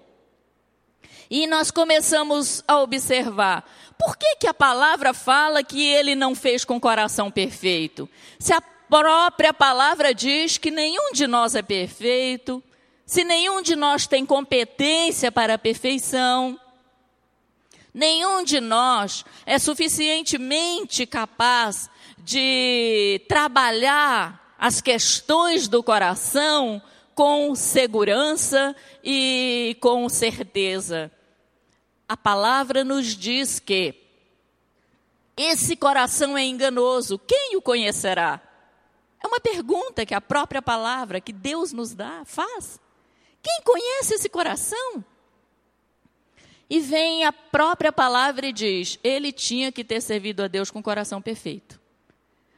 E 1.30 1.46
nós 1.46 1.70
começamos 1.70 2.64
a 2.66 2.80
observar 2.80 3.64
por 3.98 4.16
que, 4.16 4.36
que 4.36 4.46
a 4.46 4.54
palavra 4.54 5.12
fala 5.12 5.62
que 5.62 5.86
ele 5.86 6.14
não 6.14 6.34
fez 6.34 6.64
com 6.64 6.80
coração 6.80 7.30
perfeito? 7.30 8.08
Se 8.38 8.52
a 8.52 8.60
própria 8.60 9.52
palavra 9.52 10.12
diz 10.14 10.58
que 10.58 10.70
nenhum 10.70 11.12
de 11.12 11.26
nós 11.26 11.54
é 11.54 11.62
perfeito, 11.62 12.62
se 13.06 13.22
nenhum 13.24 13.62
de 13.62 13.76
nós 13.76 14.06
tem 14.06 14.24
competência 14.24 15.30
para 15.30 15.54
a 15.54 15.58
perfeição, 15.58 16.58
nenhum 17.92 18.42
de 18.44 18.60
nós 18.60 19.24
é 19.44 19.58
suficientemente 19.58 21.06
capaz 21.06 21.90
de 22.18 23.20
trabalhar 23.28 24.54
as 24.58 24.80
questões 24.80 25.68
do 25.68 25.82
coração 25.82 26.82
com 27.14 27.54
segurança 27.54 28.74
e 29.02 29.76
com 29.80 30.08
certeza. 30.08 31.10
A 32.08 32.16
palavra 32.16 32.84
nos 32.84 33.16
diz 33.16 33.58
que 33.58 33.94
esse 35.36 35.76
coração 35.76 36.36
é 36.36 36.44
enganoso, 36.44 37.18
quem 37.18 37.56
o 37.56 37.62
conhecerá? 37.62 38.40
É 39.22 39.26
uma 39.26 39.40
pergunta 39.40 40.04
que 40.04 40.14
a 40.14 40.20
própria 40.20 40.60
palavra 40.60 41.20
que 41.20 41.32
Deus 41.32 41.72
nos 41.72 41.94
dá 41.94 42.22
faz. 42.24 42.80
Quem 43.42 43.60
conhece 43.64 44.14
esse 44.14 44.28
coração? 44.28 45.04
E 46.70 46.78
vem 46.78 47.24
a 47.24 47.32
própria 47.32 47.90
palavra 47.90 48.46
e 48.46 48.52
diz: 48.52 48.96
ele 49.02 49.32
tinha 49.32 49.72
que 49.72 49.82
ter 49.82 50.00
servido 50.00 50.44
a 50.44 50.46
Deus 50.46 50.70
com 50.70 50.78
o 50.78 50.82
coração 50.82 51.20
perfeito. 51.20 51.80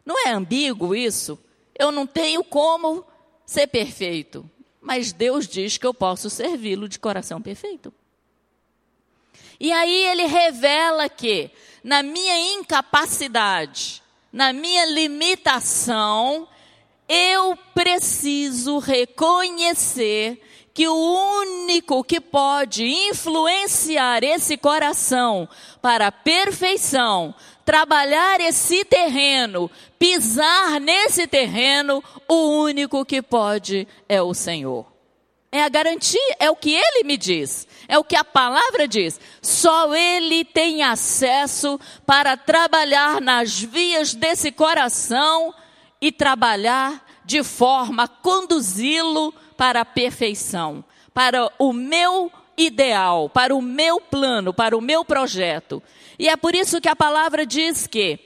Não 0.04 0.28
é 0.28 0.32
ambíguo 0.32 0.94
isso? 0.94 1.42
Eu 1.78 1.90
não 1.90 2.06
tenho 2.06 2.44
como 2.44 3.06
ser 3.46 3.68
perfeito, 3.68 4.48
mas 4.82 5.12
Deus 5.12 5.48
diz 5.48 5.78
que 5.78 5.86
eu 5.86 5.94
posso 5.94 6.28
servi-lo 6.28 6.88
de 6.88 6.98
coração 6.98 7.40
perfeito. 7.40 7.92
E 9.58 9.72
aí 9.72 10.04
ele 10.06 10.26
revela 10.26 11.08
que, 11.08 11.50
na 11.82 12.02
minha 12.02 12.54
incapacidade, 12.54 14.02
na 14.30 14.52
minha 14.52 14.84
limitação, 14.86 16.48
eu 17.08 17.56
preciso 17.74 18.78
reconhecer 18.78 20.42
que 20.74 20.88
o 20.88 20.94
único 20.94 22.02
que 22.02 22.20
pode 22.20 22.84
influenciar 22.84 24.24
esse 24.24 24.56
coração 24.56 25.48
para 25.82 26.06
a 26.06 26.12
perfeição, 26.12 27.34
trabalhar 27.64 28.40
esse 28.40 28.84
terreno, 28.84 29.70
pisar 29.98 30.80
nesse 30.80 31.26
terreno, 31.26 32.02
o 32.26 32.62
único 32.62 33.04
que 33.04 33.20
pode 33.20 33.86
é 34.08 34.22
o 34.22 34.32
Senhor. 34.32 34.90
É 35.54 35.62
a 35.62 35.68
garantia, 35.68 36.36
é 36.38 36.50
o 36.50 36.56
que 36.56 36.72
ele 36.72 37.04
me 37.04 37.18
diz, 37.18 37.68
é 37.86 37.98
o 37.98 38.04
que 38.04 38.16
a 38.16 38.24
palavra 38.24 38.88
diz. 38.88 39.20
Só 39.42 39.94
ele 39.94 40.46
tem 40.46 40.82
acesso 40.82 41.78
para 42.06 42.38
trabalhar 42.38 43.20
nas 43.20 43.60
vias 43.60 44.14
desse 44.14 44.50
coração 44.50 45.52
e 46.00 46.10
trabalhar 46.10 47.06
de 47.26 47.44
forma 47.44 48.04
a 48.04 48.08
conduzi-lo 48.08 49.34
para 49.52 49.82
a 49.82 49.84
perfeição, 49.84 50.84
para 51.12 51.50
o 51.58 51.72
meu 51.72 52.30
ideal, 52.56 53.28
para 53.28 53.54
o 53.54 53.62
meu 53.62 54.00
plano, 54.00 54.52
para 54.52 54.76
o 54.76 54.80
meu 54.80 55.04
projeto. 55.04 55.82
E 56.18 56.28
é 56.28 56.36
por 56.36 56.54
isso 56.54 56.80
que 56.80 56.88
a 56.88 56.96
palavra 56.96 57.44
diz 57.46 57.86
que 57.86 58.18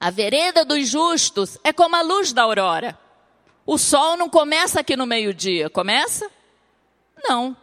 a 0.00 0.10
vereda 0.10 0.64
dos 0.64 0.88
justos 0.88 1.58
é 1.64 1.72
como 1.72 1.96
a 1.96 2.02
luz 2.02 2.32
da 2.32 2.42
aurora. 2.42 2.98
O 3.66 3.76
sol 3.76 4.16
não 4.16 4.30
começa 4.30 4.80
aqui 4.80 4.96
no 4.96 5.06
meio-dia, 5.06 5.68
começa? 5.68 6.30
Não. 7.22 7.56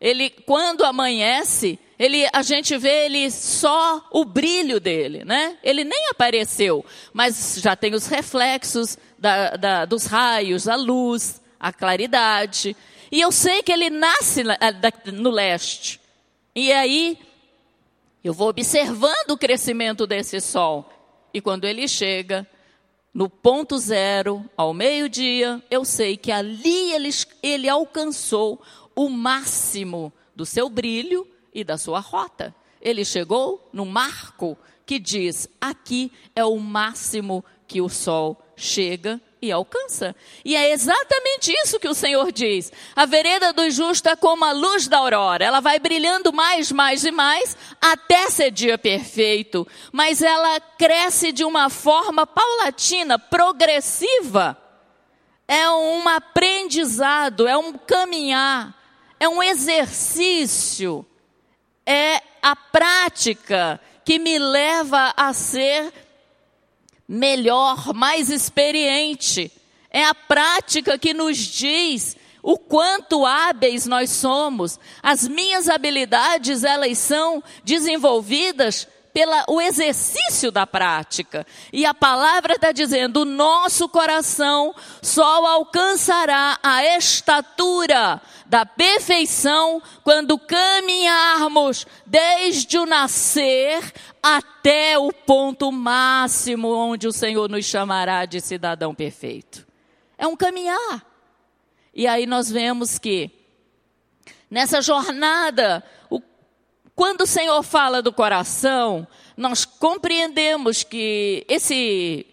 Ele, 0.00 0.30
quando 0.30 0.84
amanhece, 0.84 1.78
ele, 1.98 2.28
a 2.32 2.42
gente 2.42 2.76
vê 2.76 3.06
ele 3.06 3.28
só 3.30 4.06
o 4.12 4.24
brilho 4.24 4.78
dele, 4.78 5.24
né? 5.24 5.56
Ele 5.62 5.82
nem 5.82 6.08
apareceu, 6.10 6.84
mas 7.12 7.58
já 7.60 7.74
tem 7.74 7.94
os 7.94 8.06
reflexos 8.06 8.96
da, 9.18 9.56
da, 9.56 9.84
dos 9.84 10.06
raios, 10.06 10.68
a 10.68 10.76
luz 10.76 11.40
a 11.58 11.72
claridade. 11.72 12.76
E 13.10 13.20
eu 13.20 13.32
sei 13.32 13.62
que 13.62 13.72
ele 13.72 13.90
nasce 13.90 14.42
no 15.12 15.30
leste. 15.30 16.00
E 16.54 16.72
aí, 16.72 17.18
eu 18.22 18.34
vou 18.34 18.48
observando 18.48 19.30
o 19.30 19.38
crescimento 19.38 20.06
desse 20.06 20.40
sol. 20.40 20.90
E 21.32 21.40
quando 21.40 21.64
ele 21.64 21.86
chega 21.86 22.46
no 23.12 23.28
ponto 23.28 23.78
zero, 23.78 24.48
ao 24.56 24.74
meio-dia, 24.74 25.62
eu 25.70 25.84
sei 25.84 26.16
que 26.16 26.30
ali 26.30 26.92
ele, 26.92 27.10
ele 27.42 27.68
alcançou 27.68 28.60
o 28.94 29.08
máximo 29.08 30.12
do 30.34 30.44
seu 30.44 30.68
brilho 30.68 31.26
e 31.54 31.64
da 31.64 31.78
sua 31.78 32.00
rota. 32.00 32.54
Ele 32.80 33.04
chegou 33.04 33.68
no 33.72 33.84
marco 33.84 34.56
que 34.84 34.98
diz: 34.98 35.48
aqui 35.60 36.12
é 36.34 36.44
o 36.44 36.58
máximo 36.58 37.44
que 37.66 37.80
o 37.80 37.88
sol 37.88 38.40
chega 38.56 39.20
e 39.40 39.52
alcança. 39.52 40.14
E 40.44 40.56
é 40.56 40.70
exatamente 40.70 41.52
isso 41.62 41.78
que 41.78 41.88
o 41.88 41.94
Senhor 41.94 42.32
diz. 42.32 42.72
A 42.94 43.06
vereda 43.06 43.52
do 43.52 43.70
justo 43.70 44.08
é 44.08 44.16
como 44.16 44.44
a 44.44 44.52
luz 44.52 44.88
da 44.88 44.98
aurora. 44.98 45.44
Ela 45.44 45.60
vai 45.60 45.78
brilhando 45.78 46.32
mais, 46.32 46.72
mais 46.72 47.04
e 47.04 47.10
mais, 47.10 47.56
até 47.80 48.28
ser 48.30 48.50
dia 48.50 48.76
perfeito. 48.76 49.66
Mas 49.92 50.22
ela 50.22 50.60
cresce 50.60 51.32
de 51.32 51.44
uma 51.44 51.70
forma 51.70 52.26
paulatina, 52.26 53.18
progressiva. 53.18 54.56
É 55.46 55.70
um 55.70 56.08
aprendizado, 56.08 57.46
é 57.46 57.56
um 57.56 57.72
caminhar, 57.72 58.74
é 59.18 59.28
um 59.28 59.42
exercício. 59.42 61.06
É 61.86 62.20
a 62.42 62.54
prática 62.54 63.80
que 64.04 64.18
me 64.18 64.38
leva 64.38 65.12
a 65.16 65.32
ser 65.32 65.92
melhor, 67.08 67.94
mais 67.94 68.30
experiente. 68.30 69.50
É 69.90 70.04
a 70.04 70.14
prática 70.14 70.98
que 70.98 71.14
nos 71.14 71.38
diz 71.38 72.16
o 72.42 72.58
quanto 72.58 73.24
hábeis 73.24 73.86
nós 73.86 74.10
somos. 74.10 74.78
As 75.02 75.26
minhas 75.26 75.68
habilidades, 75.68 76.64
elas 76.64 76.98
são 76.98 77.42
desenvolvidas 77.64 78.86
pelo 79.18 79.60
exercício 79.60 80.52
da 80.52 80.64
prática. 80.64 81.44
E 81.72 81.84
a 81.84 81.92
palavra 81.92 82.54
está 82.54 82.70
dizendo: 82.70 83.22
o 83.22 83.24
nosso 83.24 83.88
coração 83.88 84.72
só 85.02 85.44
alcançará 85.44 86.56
a 86.62 86.84
estatura 86.96 88.22
da 88.46 88.64
perfeição 88.64 89.82
quando 90.04 90.38
caminharmos 90.38 91.84
desde 92.06 92.78
o 92.78 92.86
nascer 92.86 93.92
até 94.22 94.96
o 94.96 95.12
ponto 95.12 95.72
máximo 95.72 96.72
onde 96.72 97.08
o 97.08 97.12
Senhor 97.12 97.48
nos 97.48 97.64
chamará 97.64 98.24
de 98.24 98.40
cidadão 98.40 98.94
perfeito. 98.94 99.66
É 100.16 100.28
um 100.28 100.36
caminhar. 100.36 101.04
E 101.92 102.06
aí 102.06 102.24
nós 102.24 102.48
vemos 102.48 102.98
que 102.98 103.32
nessa 104.48 104.80
jornada, 104.80 105.82
o, 106.08 106.20
quando 106.98 107.20
o 107.20 107.26
Senhor 107.28 107.62
fala 107.62 108.02
do 108.02 108.12
coração, 108.12 109.06
nós 109.36 109.64
compreendemos 109.64 110.82
que 110.82 111.46
esse 111.48 112.26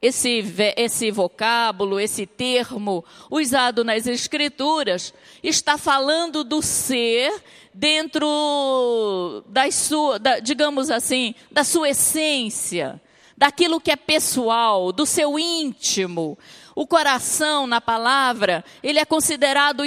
esse, 0.00 0.42
esse 0.78 1.10
vocábulo, 1.10 2.00
esse 2.00 2.24
termo 2.24 3.04
usado 3.30 3.84
nas 3.84 4.06
Escrituras, 4.06 5.12
está 5.42 5.76
falando 5.76 6.42
do 6.42 6.62
ser 6.62 7.30
dentro 7.74 9.44
da 9.46 9.70
sua, 9.70 10.18
da, 10.18 10.38
digamos 10.38 10.90
assim, 10.90 11.34
da 11.52 11.62
sua 11.62 11.90
essência, 11.90 12.98
daquilo 13.36 13.82
que 13.82 13.90
é 13.90 13.96
pessoal, 13.96 14.92
do 14.92 15.04
seu 15.04 15.38
íntimo, 15.38 16.38
o 16.74 16.86
coração, 16.86 17.66
na 17.66 17.80
palavra, 17.80 18.64
ele 18.82 18.98
é 18.98 19.04
considerado 19.04 19.82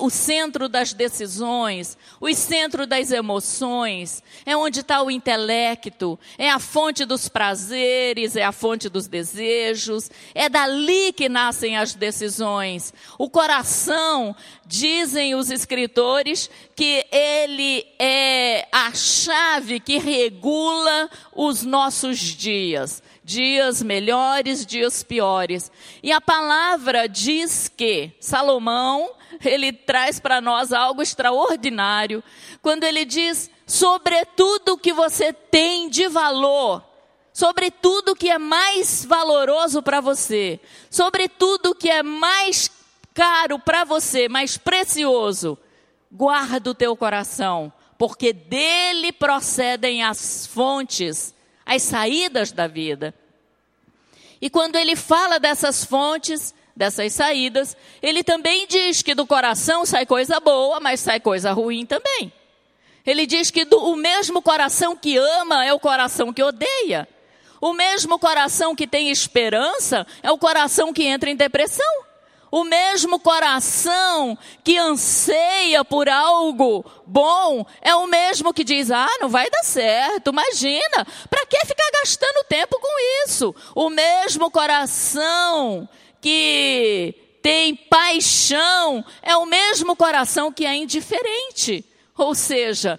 o 0.00 0.10
centro 0.10 0.68
das 0.68 0.92
decisões, 0.92 1.96
o 2.20 2.32
centro 2.34 2.86
das 2.86 3.10
emoções, 3.10 4.22
é 4.44 4.56
onde 4.56 4.80
está 4.80 5.02
o 5.02 5.10
intelecto, 5.10 6.18
é 6.36 6.50
a 6.50 6.58
fonte 6.58 7.04
dos 7.04 7.28
prazeres, 7.28 8.36
é 8.36 8.44
a 8.44 8.52
fonte 8.52 8.88
dos 8.88 9.06
desejos, 9.06 10.10
é 10.34 10.48
dali 10.48 11.12
que 11.12 11.28
nascem 11.28 11.76
as 11.76 11.94
decisões. 11.94 12.92
O 13.18 13.30
coração, 13.30 14.34
dizem 14.66 15.34
os 15.34 15.50
escritores, 15.50 16.48
que 16.76 17.04
ele 17.10 17.84
é 17.98 18.68
a 18.70 18.92
chave 18.92 19.80
que 19.80 19.98
regula 19.98 21.10
os 21.34 21.62
nossos 21.62 22.18
dias 22.18 23.02
dias 23.30 23.80
melhores, 23.80 24.66
dias 24.66 25.04
piores. 25.04 25.70
E 26.02 26.10
a 26.10 26.20
palavra 26.20 27.08
diz 27.08 27.68
que 27.68 28.10
Salomão, 28.18 29.12
ele 29.44 29.72
traz 29.72 30.18
para 30.18 30.40
nós 30.40 30.72
algo 30.72 31.00
extraordinário, 31.00 32.24
quando 32.60 32.82
ele 32.82 33.04
diz: 33.04 33.48
sobretudo 33.64 34.76
que 34.76 34.92
você 34.92 35.32
tem 35.32 35.88
de 35.88 36.08
valor, 36.08 36.84
sobre 37.32 37.70
tudo 37.70 38.16
que 38.16 38.28
é 38.28 38.38
mais 38.38 39.04
valoroso 39.04 39.80
para 39.80 40.00
você, 40.00 40.58
sobre 40.90 41.28
tudo 41.28 41.74
que 41.74 41.88
é 41.88 42.02
mais 42.02 42.68
caro 43.14 43.60
para 43.60 43.84
você, 43.84 44.28
mais 44.28 44.56
precioso, 44.56 45.56
guarda 46.10 46.70
o 46.70 46.74
teu 46.74 46.96
coração, 46.96 47.72
porque 47.96 48.32
dele 48.32 49.12
procedem 49.12 50.02
as 50.02 50.46
fontes, 50.46 51.32
as 51.64 51.82
saídas 51.82 52.50
da 52.50 52.66
vida. 52.66 53.14
E 54.40 54.48
quando 54.48 54.76
ele 54.76 54.96
fala 54.96 55.38
dessas 55.38 55.84
fontes, 55.84 56.54
dessas 56.74 57.12
saídas, 57.12 57.76
ele 58.00 58.24
também 58.24 58.66
diz 58.66 59.02
que 59.02 59.14
do 59.14 59.26
coração 59.26 59.84
sai 59.84 60.06
coisa 60.06 60.40
boa, 60.40 60.80
mas 60.80 61.00
sai 61.00 61.20
coisa 61.20 61.52
ruim 61.52 61.84
também. 61.84 62.32
Ele 63.04 63.26
diz 63.26 63.50
que 63.50 63.64
do, 63.64 63.76
o 63.76 63.96
mesmo 63.96 64.40
coração 64.40 64.96
que 64.96 65.16
ama 65.16 65.64
é 65.64 65.72
o 65.72 65.80
coração 65.80 66.32
que 66.32 66.42
odeia. 66.42 67.08
O 67.60 67.72
mesmo 67.74 68.18
coração 68.18 68.74
que 68.74 68.86
tem 68.86 69.10
esperança 69.10 70.06
é 70.22 70.30
o 70.30 70.38
coração 70.38 70.92
que 70.92 71.04
entra 71.04 71.28
em 71.28 71.36
depressão. 71.36 72.09
O 72.50 72.64
mesmo 72.64 73.20
coração 73.20 74.36
que 74.64 74.76
anseia 74.76 75.84
por 75.84 76.08
algo 76.08 76.84
bom 77.06 77.64
é 77.80 77.94
o 77.94 78.08
mesmo 78.08 78.52
que 78.52 78.64
diz: 78.64 78.90
ah, 78.90 79.08
não 79.20 79.28
vai 79.28 79.48
dar 79.48 79.62
certo, 79.62 80.30
imagina, 80.30 81.06
para 81.28 81.46
que 81.46 81.64
ficar 81.64 81.90
gastando 82.00 82.44
tempo 82.48 82.78
com 82.80 83.24
isso? 83.24 83.54
O 83.74 83.88
mesmo 83.88 84.50
coração 84.50 85.88
que 86.20 87.14
tem 87.40 87.74
paixão 87.74 89.04
é 89.22 89.36
o 89.36 89.46
mesmo 89.46 89.94
coração 89.94 90.52
que 90.52 90.66
é 90.66 90.74
indiferente. 90.74 91.84
Ou 92.16 92.34
seja, 92.34 92.98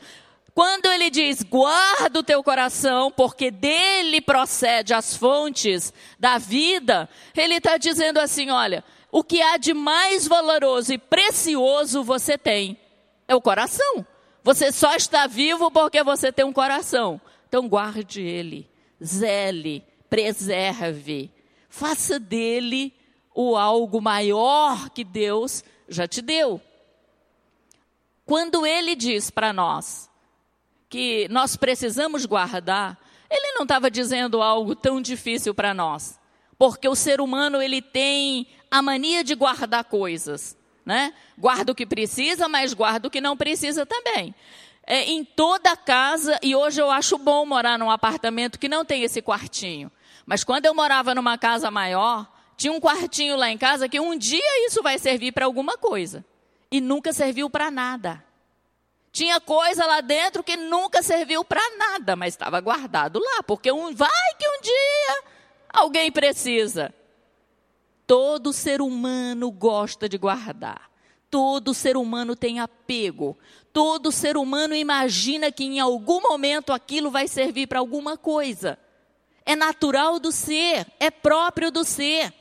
quando 0.53 0.87
ele 0.87 1.09
diz 1.09 1.43
guarda 1.43 2.19
o 2.19 2.23
teu 2.23 2.43
coração, 2.43 3.11
porque 3.11 3.51
dele 3.51 4.21
procede 4.21 4.93
as 4.93 5.15
fontes 5.15 5.93
da 6.19 6.37
vida, 6.37 7.09
ele 7.35 7.55
está 7.55 7.77
dizendo 7.77 8.19
assim: 8.19 8.49
olha, 8.49 8.83
o 9.11 9.23
que 9.23 9.41
há 9.41 9.57
de 9.57 9.73
mais 9.73 10.27
valoroso 10.27 10.93
e 10.93 10.97
precioso 10.97 12.03
você 12.03 12.37
tem 12.37 12.77
é 13.27 13.35
o 13.35 13.41
coração. 13.41 14.05
Você 14.43 14.71
só 14.71 14.95
está 14.95 15.27
vivo 15.27 15.69
porque 15.69 16.03
você 16.03 16.31
tem 16.31 16.45
um 16.45 16.53
coração. 16.53 17.19
Então 17.47 17.67
guarde 17.67 18.21
ele, 18.21 18.69
zele, 19.03 19.83
preserve, 20.09 21.29
faça 21.69 22.17
dele 22.17 22.93
o 23.35 23.57
algo 23.57 24.01
maior 24.01 24.89
que 24.89 25.03
Deus 25.03 25.63
já 25.87 26.07
te 26.07 26.21
deu. 26.21 26.61
Quando 28.25 28.65
ele 28.65 28.95
diz 28.95 29.29
para 29.29 29.51
nós 29.51 30.09
que 30.89 31.27
nós 31.29 31.57
precisamos 31.57 32.25
guardar, 32.25 32.97
ele 33.29 33.53
não 33.53 33.63
estava 33.63 33.91
dizendo 33.91 34.41
algo 34.41 34.75
tão 34.75 35.01
difícil 35.01 35.53
para 35.53 35.73
nós, 35.73 36.19
porque 36.61 36.87
o 36.87 36.93
ser 36.93 37.19
humano 37.19 37.59
ele 37.59 37.81
tem 37.81 38.45
a 38.69 38.83
mania 38.83 39.23
de 39.23 39.33
guardar 39.33 39.83
coisas, 39.83 40.55
né? 40.85 41.11
Guarda 41.35 41.71
o 41.71 41.75
que 41.75 41.87
precisa, 41.87 42.47
mas 42.47 42.71
guarda 42.71 43.07
o 43.07 43.09
que 43.09 43.19
não 43.19 43.35
precisa 43.35 43.83
também. 43.83 44.35
É, 44.85 45.05
em 45.05 45.25
toda 45.25 45.75
casa, 45.75 46.37
e 46.39 46.55
hoje 46.55 46.79
eu 46.79 46.91
acho 46.91 47.17
bom 47.17 47.47
morar 47.47 47.79
num 47.79 47.89
apartamento 47.89 48.59
que 48.59 48.69
não 48.69 48.85
tem 48.85 49.01
esse 49.01 49.23
quartinho. 49.23 49.91
Mas 50.23 50.43
quando 50.43 50.67
eu 50.67 50.75
morava 50.75 51.15
numa 51.15 51.35
casa 51.35 51.71
maior, 51.71 52.31
tinha 52.55 52.71
um 52.71 52.79
quartinho 52.79 53.35
lá 53.35 53.49
em 53.49 53.57
casa 53.57 53.89
que 53.89 53.99
um 53.99 54.15
dia 54.15 54.67
isso 54.67 54.83
vai 54.83 54.99
servir 54.99 55.31
para 55.31 55.45
alguma 55.45 55.79
coisa. 55.79 56.23
E 56.69 56.79
nunca 56.79 57.11
serviu 57.11 57.49
para 57.49 57.71
nada. 57.71 58.23
Tinha 59.11 59.41
coisa 59.41 59.83
lá 59.87 59.99
dentro 59.99 60.43
que 60.43 60.55
nunca 60.55 61.01
serviu 61.01 61.43
para 61.43 61.75
nada, 61.75 62.15
mas 62.15 62.35
estava 62.35 62.61
guardado 62.61 63.19
lá, 63.19 63.41
porque 63.41 63.71
um, 63.71 63.95
vai 63.95 64.35
que 64.37 64.47
um 64.47 64.61
dia 64.61 65.31
alguém 65.71 66.11
precisa. 66.11 66.93
Todo 68.05 68.51
ser 68.51 68.81
humano 68.81 69.49
gosta 69.51 70.09
de 70.09 70.17
guardar. 70.17 70.89
Todo 71.29 71.73
ser 71.73 71.95
humano 71.95 72.35
tem 72.35 72.59
apego. 72.59 73.37
Todo 73.71 74.11
ser 74.11 74.35
humano 74.35 74.75
imagina 74.75 75.51
que 75.51 75.63
em 75.63 75.79
algum 75.79 76.21
momento 76.21 76.73
aquilo 76.73 77.09
vai 77.09 77.27
servir 77.27 77.67
para 77.67 77.79
alguma 77.79 78.17
coisa. 78.17 78.77
É 79.45 79.55
natural 79.55 80.19
do 80.19 80.31
ser, 80.31 80.85
é 80.99 81.09
próprio 81.09 81.71
do 81.71 81.83
ser. 81.83 82.33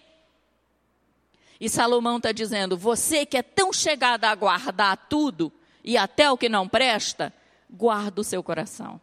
E 1.60 1.68
Salomão 1.68 2.16
está 2.16 2.32
dizendo: 2.32 2.76
você 2.76 3.24
que 3.24 3.36
é 3.36 3.42
tão 3.42 3.72
chegada 3.72 4.28
a 4.28 4.34
guardar 4.34 4.96
tudo 5.08 5.52
e 5.84 5.96
até 5.96 6.30
o 6.30 6.36
que 6.36 6.48
não 6.48 6.68
presta, 6.68 7.32
guarda 7.70 8.20
o 8.20 8.24
seu 8.24 8.42
coração, 8.42 9.00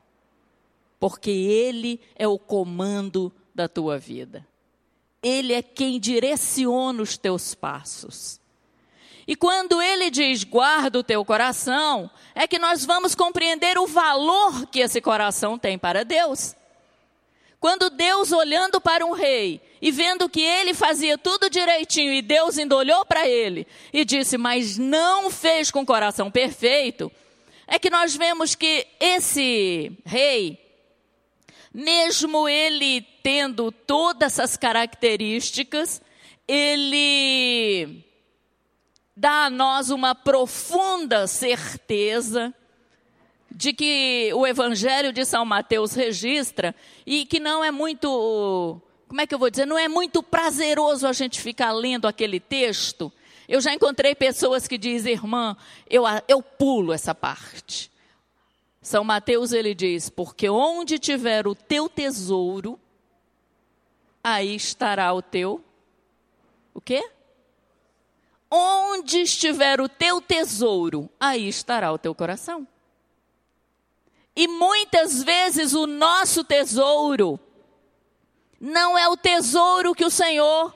porque 0.99 1.29
ele 1.29 2.01
é 2.15 2.27
o 2.27 2.37
comando 2.37 3.31
da 3.57 3.67
tua 3.67 3.97
vida. 3.97 4.47
Ele 5.21 5.51
é 5.51 5.63
quem 5.63 5.99
direciona 5.99 7.01
os 7.01 7.17
teus 7.17 7.55
passos. 7.55 8.39
E 9.27 9.35
quando 9.35 9.81
ele 9.81 10.11
diz 10.11 10.43
guarda 10.43 10.99
o 10.99 11.03
teu 11.03 11.25
coração, 11.25 12.09
é 12.35 12.47
que 12.47 12.59
nós 12.59 12.85
vamos 12.85 13.15
compreender 13.15 13.79
o 13.79 13.87
valor 13.87 14.67
que 14.67 14.79
esse 14.79 15.01
coração 15.01 15.57
tem 15.57 15.75
para 15.75 16.05
Deus. 16.05 16.55
Quando 17.59 17.89
Deus 17.89 18.31
olhando 18.31 18.79
para 18.79 19.03
um 19.03 19.11
rei 19.11 19.59
e 19.81 19.91
vendo 19.91 20.29
que 20.29 20.41
ele 20.41 20.75
fazia 20.75 21.17
tudo 21.17 21.49
direitinho 21.49 22.13
e 22.13 22.21
Deus 22.21 22.59
ainda 22.59 22.75
olhou 22.75 23.03
para 23.07 23.27
ele 23.27 23.65
e 23.91 24.05
disse, 24.05 24.37
mas 24.37 24.77
não 24.77 25.31
fez 25.31 25.71
com 25.71 25.81
o 25.81 25.85
coração 25.85 26.29
perfeito, 26.29 27.11
é 27.65 27.79
que 27.79 27.89
nós 27.89 28.15
vemos 28.15 28.53
que 28.53 28.85
esse 28.99 29.91
rei, 30.05 30.66
mesmo 31.77 32.49
ele 32.49 33.03
tendo 33.21 33.71
todas 33.71 34.33
essas 34.33 34.57
características, 34.57 36.01
ele 36.47 38.03
dá 39.15 39.45
a 39.45 39.49
nós 39.51 39.91
uma 39.91 40.15
profunda 40.15 41.27
certeza 41.27 42.51
de 43.51 43.73
que 43.73 44.31
o 44.33 44.47
Evangelho 44.47 45.13
de 45.13 45.23
São 45.23 45.45
Mateus 45.45 45.93
registra 45.93 46.73
e 47.05 47.27
que 47.27 47.39
não 47.39 47.63
é 47.63 47.69
muito, 47.69 48.81
como 49.07 49.21
é 49.21 49.27
que 49.27 49.35
eu 49.35 49.39
vou 49.39 49.51
dizer, 49.51 49.67
não 49.67 49.77
é 49.77 49.87
muito 49.87 50.23
prazeroso 50.23 51.05
a 51.05 51.13
gente 51.13 51.39
ficar 51.39 51.73
lendo 51.73 52.07
aquele 52.07 52.39
texto. 52.39 53.13
Eu 53.47 53.61
já 53.61 53.71
encontrei 53.71 54.15
pessoas 54.15 54.67
que 54.67 54.79
dizem, 54.79 55.13
irmã, 55.13 55.55
eu, 55.87 56.05
eu 56.27 56.41
pulo 56.41 56.91
essa 56.91 57.13
parte. 57.13 57.91
São 58.87 59.03
Mateus 59.03 59.51
ele 59.51 59.75
diz: 59.75 60.09
Porque 60.09 60.49
onde 60.49 60.97
tiver 60.97 61.45
o 61.45 61.53
teu 61.53 61.89
tesouro, 61.89 62.79
aí 64.23 64.55
estará 64.55 65.13
o 65.13 65.21
teu. 65.21 65.61
O 66.73 66.79
quê? 66.79 67.05
Onde 68.49 69.23
estiver 69.23 69.81
o 69.81 69.89
teu 69.89 70.21
tesouro, 70.21 71.09
aí 71.19 71.49
estará 71.49 71.91
o 71.91 71.97
teu 71.97 72.15
coração. 72.15 72.65
E 74.33 74.47
muitas 74.47 75.21
vezes 75.21 75.73
o 75.73 75.85
nosso 75.85 76.45
tesouro 76.45 77.37
não 78.57 78.97
é 78.97 79.05
o 79.09 79.17
tesouro 79.17 79.93
que 79.93 80.05
o 80.05 80.09
Senhor 80.09 80.73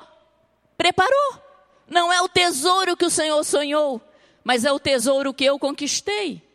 preparou, 0.75 1.41
não 1.87 2.11
é 2.11 2.21
o 2.21 2.27
tesouro 2.27 2.97
que 2.97 3.05
o 3.05 3.09
Senhor 3.09 3.41
sonhou, 3.45 4.01
mas 4.43 4.65
é 4.65 4.71
o 4.73 4.81
tesouro 4.81 5.33
que 5.33 5.45
eu 5.45 5.57
conquistei 5.57 6.50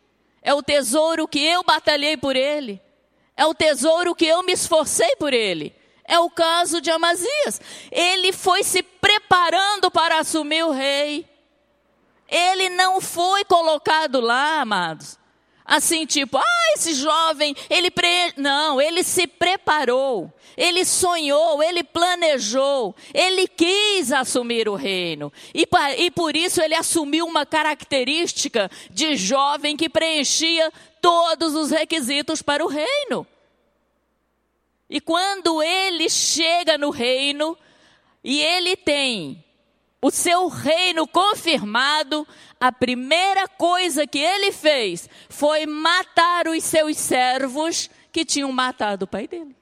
é 0.47 0.55
o 0.55 0.63
tesouro 0.63 1.27
que 1.27 1.45
eu 1.45 1.65
batalhei 1.65 2.17
por 2.17 2.37
ele, 2.37 2.81
é 3.37 3.45
o 3.45 3.53
tesouro 3.53 4.15
que 4.15 4.25
eu 4.25 4.45
me 4.45 4.53
esforcei 4.53 5.17
por 5.17 5.35
ele. 5.35 5.75
É 6.09 6.21
o 6.21 6.31
caso 6.31 6.81
de 6.81 6.89
Amazias. 6.89 7.61
Ele 7.91 8.33
foi 8.33 8.63
se 8.63 8.81
preparando 8.81 9.91
para 9.91 10.21
assumir 10.21 10.63
o 10.63 10.71
rei. 10.71 11.29
Ele 12.29 12.69
não 12.69 13.01
foi 13.01 13.45
colocado 13.45 14.21
lá, 14.21 14.61
amados. 14.61 15.19
Assim, 15.67 16.07
tipo, 16.07 16.39
ah, 16.39 16.73
esse 16.75 16.95
jovem, 16.95 17.57
ele 17.69 17.91
pre... 17.91 18.33
não, 18.37 18.81
ele 18.81 19.03
se 19.03 19.27
preparou, 19.27 20.33
ele 20.57 20.85
sonhou, 20.85 21.61
ele 21.61 21.83
planejou, 21.83 22.95
ele 23.13 23.49
quis 23.49 24.13
assumir 24.13 24.69
o 24.69 24.77
reino. 24.77 25.33
E, 25.53 25.67
e 25.99 26.11
por 26.13 26.37
isso 26.37 26.63
ele 26.63 26.75
assumiu 26.75 27.27
uma 27.27 27.45
característica 27.45 28.71
de 28.91 29.17
jovem 29.17 29.77
que 29.77 29.89
preenchia 29.89 30.73
todos 31.01 31.55
os 31.55 31.71
requisitos 31.73 32.41
para 32.43 32.65
o 32.65 32.69
reino. 32.69 33.27
E 34.89 35.01
quando 35.01 35.61
ele 35.61 36.09
chega 36.09 36.79
no 36.79 36.91
reino, 36.91 37.59
e 38.23 38.41
ele 38.41 38.77
tem 38.77 39.45
o 40.03 40.11
seu 40.11 40.49
reino 40.49 41.07
confirmado, 41.07 42.27
a 42.61 42.71
primeira 42.71 43.49
coisa 43.49 44.07
que 44.07 44.19
ele 44.19 44.53
fez 44.53 45.09
foi 45.29 45.67
matar 45.67 46.49
os 46.49 46.63
seus 46.65 46.97
servos 46.97 47.91
que 48.13 48.25
tinham 48.25 48.53
matado 48.53 49.05
o 49.05 49.09
pai 49.09 49.27
dele. 49.27 49.57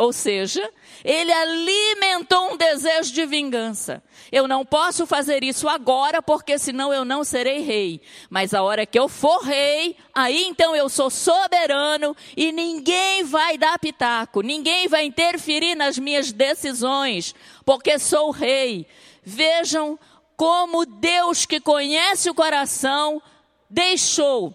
Ou 0.00 0.14
seja, 0.14 0.66
ele 1.04 1.30
alimentou 1.30 2.52
um 2.52 2.56
desejo 2.56 3.12
de 3.12 3.26
vingança. 3.26 4.02
Eu 4.32 4.48
não 4.48 4.64
posso 4.64 5.06
fazer 5.06 5.44
isso 5.44 5.68
agora, 5.68 6.22
porque 6.22 6.58
senão 6.58 6.90
eu 6.90 7.04
não 7.04 7.22
serei 7.22 7.60
rei. 7.60 8.00
Mas 8.30 8.54
a 8.54 8.62
hora 8.62 8.86
que 8.86 8.98
eu 8.98 9.10
for 9.10 9.42
rei, 9.42 9.94
aí 10.14 10.44
então 10.44 10.74
eu 10.74 10.88
sou 10.88 11.10
soberano 11.10 12.16
e 12.34 12.50
ninguém 12.50 13.24
vai 13.24 13.58
dar 13.58 13.78
pitaco, 13.78 14.40
ninguém 14.40 14.88
vai 14.88 15.04
interferir 15.04 15.74
nas 15.74 15.98
minhas 15.98 16.32
decisões, 16.32 17.34
porque 17.66 17.98
sou 17.98 18.30
rei. 18.30 18.86
Vejam 19.22 19.98
como 20.36 20.86
Deus 20.86 21.44
que 21.44 21.60
conhece 21.60 22.30
o 22.30 22.34
coração 22.34 23.22
deixou. 23.68 24.54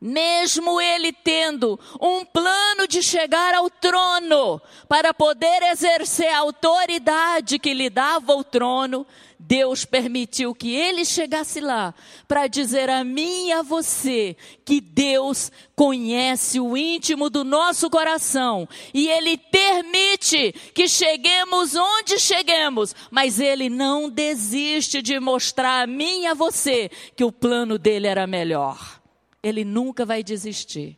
Mesmo 0.00 0.80
ele 0.80 1.12
tendo 1.12 1.78
um 2.00 2.24
plano 2.24 2.88
de 2.88 3.00
chegar 3.00 3.54
ao 3.54 3.70
trono 3.70 4.60
para 4.88 5.14
poder 5.14 5.62
exercer 5.62 6.34
a 6.34 6.40
autoridade 6.40 7.60
que 7.60 7.72
lhe 7.72 7.88
dava 7.88 8.34
o 8.34 8.42
trono, 8.42 9.06
Deus 9.46 9.84
permitiu 9.84 10.54
que 10.54 10.74
ele 10.74 11.04
chegasse 11.04 11.60
lá 11.60 11.94
para 12.26 12.46
dizer 12.46 12.88
a 12.88 13.04
mim 13.04 13.48
e 13.48 13.52
a 13.52 13.62
você 13.62 14.36
que 14.64 14.80
Deus 14.80 15.50
conhece 15.74 16.60
o 16.60 16.76
íntimo 16.76 17.28
do 17.28 17.44
nosso 17.44 17.90
coração 17.90 18.68
e 18.94 19.08
ele 19.08 19.36
permite 19.36 20.52
que 20.74 20.88
cheguemos 20.88 21.74
onde 21.74 22.18
cheguemos, 22.18 22.94
mas 23.10 23.40
ele 23.40 23.68
não 23.68 24.08
desiste 24.08 25.02
de 25.02 25.18
mostrar 25.18 25.82
a 25.82 25.86
mim 25.86 26.22
e 26.22 26.26
a 26.26 26.34
você 26.34 26.90
que 27.16 27.24
o 27.24 27.32
plano 27.32 27.78
dele 27.78 28.06
era 28.06 28.26
melhor 28.26 29.02
ele 29.42 29.64
nunca 29.64 30.06
vai 30.06 30.22
desistir. 30.22 30.96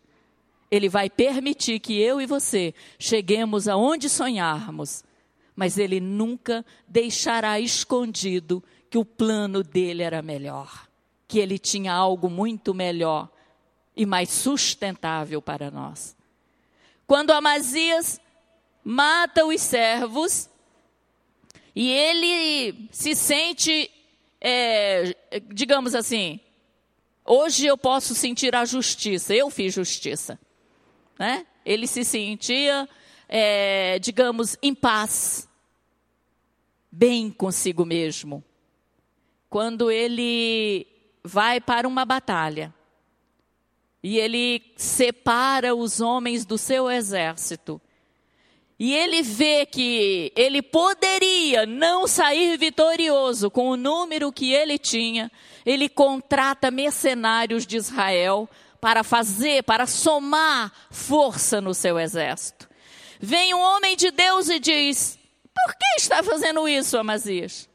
Ele 0.71 0.89
vai 0.89 1.09
permitir 1.09 1.79
que 1.81 1.99
eu 1.99 2.21
e 2.21 2.27
você 2.27 2.75
cheguemos 2.99 3.69
aonde 3.69 4.09
sonharmos, 4.09 5.05
mas 5.55 5.79
ele 5.79 6.01
nunca 6.01 6.65
deixará 6.87 7.61
escondido 7.61 8.63
que 8.91 8.99
o 8.99 9.05
plano 9.05 9.63
dele 9.63 10.03
era 10.03 10.23
melhor, 10.23 10.89
que 11.27 11.39
ele 11.39 11.59
tinha 11.59 11.93
algo 11.93 12.29
muito 12.29 12.75
melhor 12.75 13.29
e 13.97 14.05
mais 14.05 14.31
sustentável 14.31 15.41
para 15.41 15.71
nós. 15.71 16.17
Quando 17.07 17.31
Amazias 17.31 18.21
mata 18.83 19.45
os 19.45 19.61
servos 19.61 20.49
e 21.75 21.91
ele 21.91 22.89
se 22.91 23.15
sente, 23.15 23.91
é, 24.41 25.15
digamos 25.53 25.95
assim, 25.95 26.41
Hoje 27.27 27.65
eu 27.65 27.79
posso 27.79 28.15
sentir 28.15 28.55
a 28.55 28.67
justiça, 28.67 29.35
eu 29.35 29.49
fiz 29.49 29.73
justiça. 29.73 30.39
Né? 31.19 31.47
Ele 31.65 31.87
se 31.87 32.05
sentia, 32.05 32.87
é, 33.29 33.99
digamos, 33.99 34.57
em 34.63 34.75
paz, 34.75 35.49
bem 36.91 37.31
consigo 37.31 37.85
mesmo. 37.85 38.43
Quando 39.49 39.91
ele 39.91 40.87
vai 41.23 41.61
para 41.61 41.89
uma 41.89 42.05
batalha 42.05 42.73
e 44.03 44.19
ele 44.19 44.63
separa 44.77 45.75
os 45.75 46.01
homens 46.01 46.45
do 46.45 46.59
seu 46.59 46.91
exército 46.91 47.81
e 48.79 48.93
ele 48.93 49.23
vê 49.23 49.65
que 49.65 50.33
ele 50.37 50.61
poderia 50.61 51.65
não 51.65 52.07
sair 52.07 52.59
vitorioso 52.59 53.51
com 53.51 53.69
o 53.71 53.77
número 53.77 54.33
que 54.33 54.53
ele 54.53 54.79
tinha, 54.79 55.31
ele 55.65 55.89
contrata 55.89 56.71
mercenários 56.71 57.67
de 57.67 57.77
Israel 57.77 58.49
para 58.81 59.03
fazer, 59.03 59.63
para 59.63 59.87
somar 59.87 60.73
força 60.91 61.61
no 61.61 61.73
seu 61.73 61.99
exército. 61.99 62.69
Vem 63.25 63.55
um 63.55 63.61
homem 63.61 63.97
de 63.97 64.11
Deus 64.11 64.49
e 64.49 64.59
diz: 64.59 65.19
Por 65.55 65.75
que 65.75 65.97
está 65.97 66.23
fazendo 66.23 66.69
isso, 66.69 66.99
Amazias? 66.99 67.69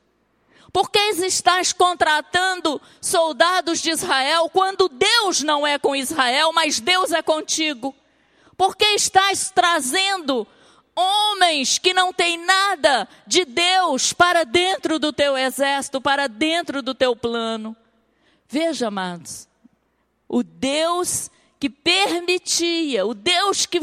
Por 0.72 0.92
que 0.92 1.00
estás 1.00 1.74
contratando 1.74 2.80
soldados 3.02 3.82
de 3.82 3.90
Israel 3.90 4.50
quando 4.50 4.88
Deus 4.88 5.42
não 5.42 5.66
é 5.66 5.80
com 5.80 5.96
Israel, 5.96 6.54
mas 6.54 6.80
Deus 6.80 7.12
é 7.12 7.24
contigo? 7.24 7.96
Por 8.56 8.78
que 8.78 8.86
estás 8.86 9.50
trazendo 9.50 10.48
homens 11.00 11.78
que 11.78 11.94
não 11.94 12.12
têm 12.12 12.38
nada 12.38 13.08
de 13.26 13.46
Deus 13.46 14.12
para 14.12 14.44
dentro 14.44 15.00
do 15.00 15.14
teu 15.14 15.38
exército, 15.38 16.02
para 16.02 16.28
dentro 16.28 16.82
do 16.82 16.94
teu 16.94 17.16
plano. 17.16 17.76
Veja, 18.48 18.88
amados, 18.88 19.48
o 20.28 20.44
Deus 20.44 21.32
que 21.60 21.70
permitia, 21.70 23.06
o 23.06 23.14
Deus 23.14 23.66
que 23.66 23.80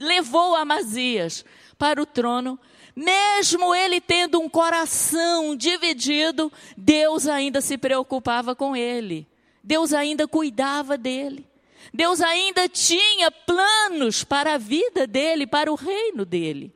levou 0.00 0.54
Amazias 0.54 1.44
para 1.78 2.00
o 2.00 2.06
trono, 2.06 2.58
mesmo 2.94 3.74
ele 3.74 4.00
tendo 4.00 4.40
um 4.40 4.48
coração 4.48 5.54
dividido, 5.54 6.50
Deus 6.76 7.26
ainda 7.26 7.60
se 7.60 7.76
preocupava 7.76 8.54
com 8.54 8.74
ele. 8.74 9.26
Deus 9.62 9.92
ainda 9.92 10.26
cuidava 10.26 10.96
dele. 10.96 11.46
Deus 11.92 12.20
ainda 12.20 12.68
tinha 12.68 13.30
planos 13.30 14.24
para 14.24 14.54
a 14.54 14.58
vida 14.58 15.06
dele, 15.06 15.46
para 15.46 15.70
o 15.70 15.74
reino 15.74 16.24
dele. 16.24 16.72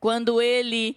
Quando 0.00 0.40
ele, 0.40 0.96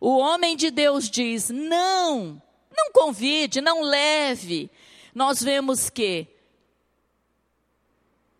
o 0.00 0.16
homem 0.18 0.56
de 0.56 0.70
Deus 0.70 1.08
diz: 1.08 1.50
"Não, 1.50 2.40
não 2.76 2.92
convide, 2.92 3.60
não 3.60 3.82
leve", 3.82 4.70
nós 5.14 5.42
vemos 5.42 5.88
que 5.88 6.26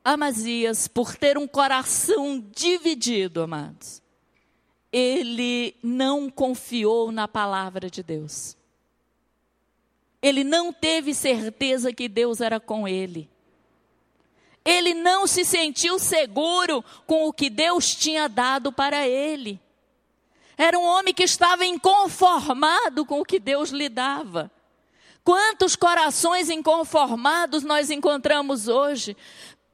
Amazias, 0.04 0.86
por 0.86 1.16
ter 1.16 1.38
um 1.38 1.48
coração 1.48 2.38
dividido, 2.54 3.40
amados, 3.42 4.02
ele 4.92 5.74
não 5.82 6.28
confiou 6.28 7.10
na 7.10 7.26
palavra 7.26 7.88
de 7.88 8.02
Deus. 8.02 8.54
Ele 10.20 10.44
não 10.44 10.72
teve 10.72 11.14
certeza 11.14 11.92
que 11.92 12.06
Deus 12.08 12.40
era 12.40 12.60
com 12.60 12.86
ele. 12.86 13.30
Ele 14.64 14.94
não 14.94 15.26
se 15.26 15.44
sentiu 15.44 15.98
seguro 15.98 16.84
com 17.06 17.26
o 17.26 17.32
que 17.32 17.48
Deus 17.50 17.94
tinha 17.94 18.28
dado 18.28 18.70
para 18.70 19.08
ele. 19.08 19.60
Era 20.56 20.78
um 20.78 20.84
homem 20.84 21.12
que 21.12 21.24
estava 21.24 21.64
inconformado 21.64 23.04
com 23.04 23.20
o 23.20 23.24
que 23.24 23.38
Deus 23.38 23.70
lhe 23.70 23.88
dava. 23.88 24.50
Quantos 25.24 25.74
corações 25.74 26.50
inconformados 26.50 27.62
nós 27.62 27.90
encontramos 27.90 28.68
hoje? 28.68 29.16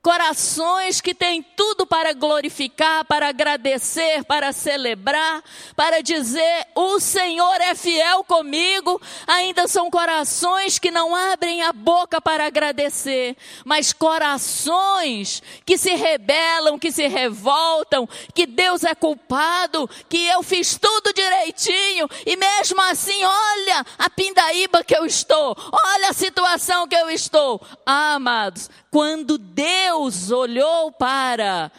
Corações 0.03 0.99
que 0.99 1.15
têm 1.15 1.43
tudo 1.43 1.87
para 1.87 2.15
glorificar, 2.15 3.05
para 3.05 3.29
agradecer, 3.29 4.25
para 4.25 4.51
celebrar, 4.51 5.45
para 5.77 6.01
dizer: 6.03 6.69
o 6.75 6.99
Senhor 6.99 7.61
é 7.61 7.75
fiel 7.75 8.25
comigo. 8.25 8.99
Ainda 9.27 9.69
são 9.69 9.91
corações 9.91 10.79
que 10.79 10.91
não 10.91 11.15
abrem 11.15 11.61
a 11.61 11.71
boca 11.75 12.19
para 12.19 12.47
agradecer, 12.47 13.37
mas 13.63 13.93
corações 13.93 15.43
que 15.67 15.77
se 15.77 15.95
rebelam, 15.95 16.79
que 16.79 16.91
se 16.91 17.07
revoltam, 17.07 18.09
que 18.35 18.47
Deus 18.47 18.85
é 18.85 18.95
culpado, 18.95 19.87
que 20.09 20.27
eu 20.29 20.43
fiz 20.43 20.79
tudo 20.79 21.13
direitinho 21.13 22.09
e 22.25 22.37
mesmo 22.37 22.81
assim, 22.83 23.23
olha 23.23 23.85
a 23.99 24.09
pindaíba 24.09 24.83
que 24.83 24.97
eu 24.97 25.05
estou, 25.05 25.55
olha 25.59 26.09
a 26.09 26.15
situação 26.15 26.89
que 26.89 26.97
eu 26.97 27.11
estou. 27.11 27.61
Ah, 27.85 28.15
amados, 28.15 28.71
quando 28.91 29.37
Deus 29.37 29.90
olhou 30.31 30.93
para 30.93 31.71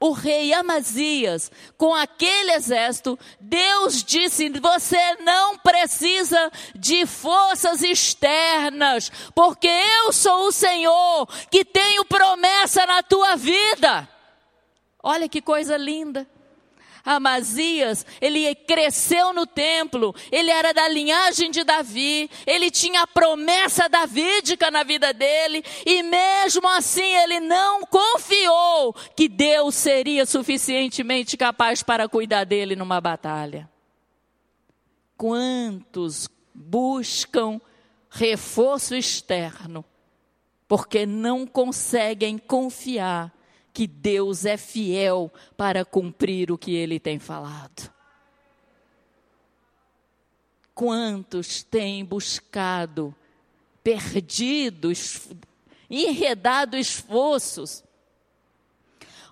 o 0.00 0.12
rei 0.12 0.54
Amazias 0.54 1.52
com 1.76 1.94
aquele 1.94 2.52
exército, 2.52 3.18
Deus 3.38 4.02
disse: 4.02 4.48
Você 4.48 5.16
não 5.16 5.58
precisa 5.58 6.50
de 6.74 7.04
forças 7.04 7.82
externas, 7.82 9.12
porque 9.34 9.68
eu 9.68 10.12
sou 10.12 10.48
o 10.48 10.52
Senhor 10.52 11.28
que 11.50 11.64
tenho 11.64 12.04
promessa 12.06 12.86
na 12.86 13.02
tua 13.02 13.36
vida. 13.36 14.08
Olha 15.02 15.28
que 15.28 15.42
coisa 15.42 15.76
linda. 15.76 16.26
Amazias, 17.04 18.04
ele 18.20 18.54
cresceu 18.54 19.32
no 19.32 19.46
templo, 19.46 20.14
ele 20.30 20.50
era 20.50 20.72
da 20.72 20.88
linhagem 20.88 21.50
de 21.50 21.64
Davi, 21.64 22.30
ele 22.46 22.70
tinha 22.70 23.02
a 23.02 23.06
promessa 23.06 23.88
davídica 23.88 24.70
na 24.70 24.82
vida 24.82 25.12
dele, 25.12 25.64
e 25.84 26.02
mesmo 26.02 26.68
assim 26.68 27.16
ele 27.16 27.40
não 27.40 27.82
confiou 27.86 28.94
que 29.16 29.28
Deus 29.28 29.74
seria 29.74 30.26
suficientemente 30.26 31.36
capaz 31.36 31.82
para 31.82 32.08
cuidar 32.08 32.44
dele 32.44 32.76
numa 32.76 33.00
batalha. 33.00 33.68
Quantos 35.16 36.28
buscam 36.54 37.60
reforço 38.10 38.94
externo 38.94 39.84
porque 40.70 41.04
não 41.04 41.46
conseguem 41.46 42.38
confiar 42.38 43.32
que 43.72 43.86
Deus 43.86 44.44
é 44.44 44.56
fiel 44.56 45.32
para 45.56 45.84
cumprir 45.84 46.50
o 46.50 46.58
que 46.58 46.74
ele 46.74 46.98
tem 46.98 47.18
falado. 47.18 47.92
Quantos 50.74 51.62
têm 51.62 52.04
buscado, 52.04 53.14
perdido, 53.82 54.90
enredado 55.88 56.76
esforços, 56.76 57.84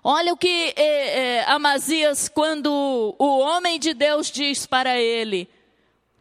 Olha 0.03 0.31
o 0.31 0.37
que 0.37 0.73
é, 0.77 1.39
é, 1.39 1.43
Amazias, 1.45 2.29
quando 2.29 3.15
o 3.19 3.39
homem 3.39 3.77
de 3.77 3.93
Deus 3.93 4.31
diz 4.31 4.65
para 4.65 4.97
ele: 4.97 5.49